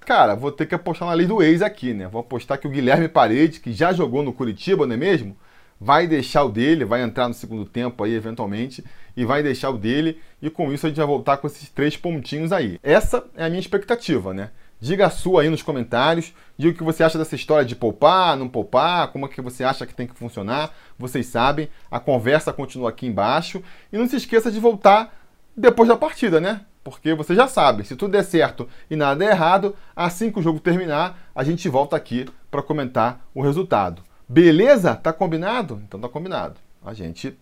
cara, 0.00 0.34
vou 0.34 0.52
ter 0.52 0.66
que 0.66 0.74
apostar 0.74 1.08
na 1.08 1.14
lei 1.14 1.26
do 1.26 1.42
ex 1.42 1.62
aqui, 1.62 1.92
né? 1.92 2.08
Vou 2.08 2.20
apostar 2.20 2.58
que 2.58 2.66
o 2.66 2.70
Guilherme 2.70 3.08
Paredes, 3.08 3.58
que 3.58 3.72
já 3.72 3.92
jogou 3.92 4.22
no 4.22 4.32
Curitiba, 4.32 4.86
não 4.86 4.94
é 4.94 4.96
mesmo? 4.96 5.36
Vai 5.80 6.06
deixar 6.06 6.44
o 6.44 6.50
dele, 6.50 6.84
vai 6.84 7.02
entrar 7.02 7.26
no 7.26 7.34
segundo 7.34 7.64
tempo 7.64 8.04
aí, 8.04 8.14
eventualmente, 8.14 8.84
e 9.16 9.24
vai 9.24 9.42
deixar 9.42 9.70
o 9.70 9.78
dele, 9.78 10.20
e 10.40 10.50
com 10.50 10.72
isso 10.72 10.86
a 10.86 10.88
gente 10.88 10.98
vai 10.98 11.06
voltar 11.06 11.38
com 11.38 11.46
esses 11.46 11.70
três 11.70 11.96
pontinhos 11.96 12.52
aí. 12.52 12.78
Essa 12.82 13.24
é 13.34 13.46
a 13.46 13.48
minha 13.48 13.60
expectativa, 13.60 14.34
né? 14.34 14.50
Diga 14.82 15.08
a 15.08 15.10
sua 15.10 15.42
aí 15.42 15.50
nos 15.50 15.60
comentários, 15.60 16.32
diga 16.56 16.72
o 16.72 16.78
que 16.78 16.82
você 16.82 17.04
acha 17.04 17.18
dessa 17.18 17.34
história 17.34 17.66
de 17.66 17.76
poupar, 17.76 18.34
não 18.34 18.48
poupar, 18.48 19.08
como 19.08 19.26
é 19.26 19.28
que 19.28 19.42
você 19.42 19.62
acha 19.62 19.84
que 19.84 19.94
tem 19.94 20.06
que 20.06 20.14
funcionar. 20.14 20.70
Vocês 20.98 21.26
sabem, 21.26 21.68
a 21.90 22.00
conversa 22.00 22.50
continua 22.50 22.88
aqui 22.88 23.06
embaixo. 23.06 23.62
E 23.92 23.98
não 23.98 24.08
se 24.08 24.16
esqueça 24.16 24.50
de 24.50 24.58
voltar 24.58 25.14
depois 25.54 25.86
da 25.86 25.98
partida, 25.98 26.40
né? 26.40 26.62
Porque 26.82 27.12
você 27.12 27.34
já 27.34 27.46
sabe, 27.46 27.84
se 27.84 27.94
tudo 27.94 28.12
der 28.12 28.24
certo 28.24 28.66
e 28.90 28.96
nada 28.96 29.16
der 29.16 29.32
errado, 29.32 29.76
assim 29.94 30.32
que 30.32 30.38
o 30.38 30.42
jogo 30.42 30.58
terminar, 30.58 31.28
a 31.34 31.44
gente 31.44 31.68
volta 31.68 31.94
aqui 31.94 32.26
para 32.50 32.62
comentar 32.62 33.20
o 33.34 33.42
resultado. 33.42 34.02
Beleza? 34.26 34.96
Tá 34.96 35.12
combinado? 35.12 35.82
Então 35.86 36.00
tá 36.00 36.08
combinado. 36.08 36.54
A 36.82 36.94
gente 36.94 37.38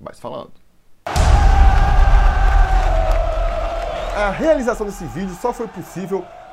vai 0.00 0.12
se 0.12 0.20
falando. 0.20 0.50
A 4.16 4.30
realização 4.30 4.84
desse 4.84 5.04
vídeo 5.04 5.34
só 5.40 5.52
foi 5.52 5.68
possível 5.68 6.26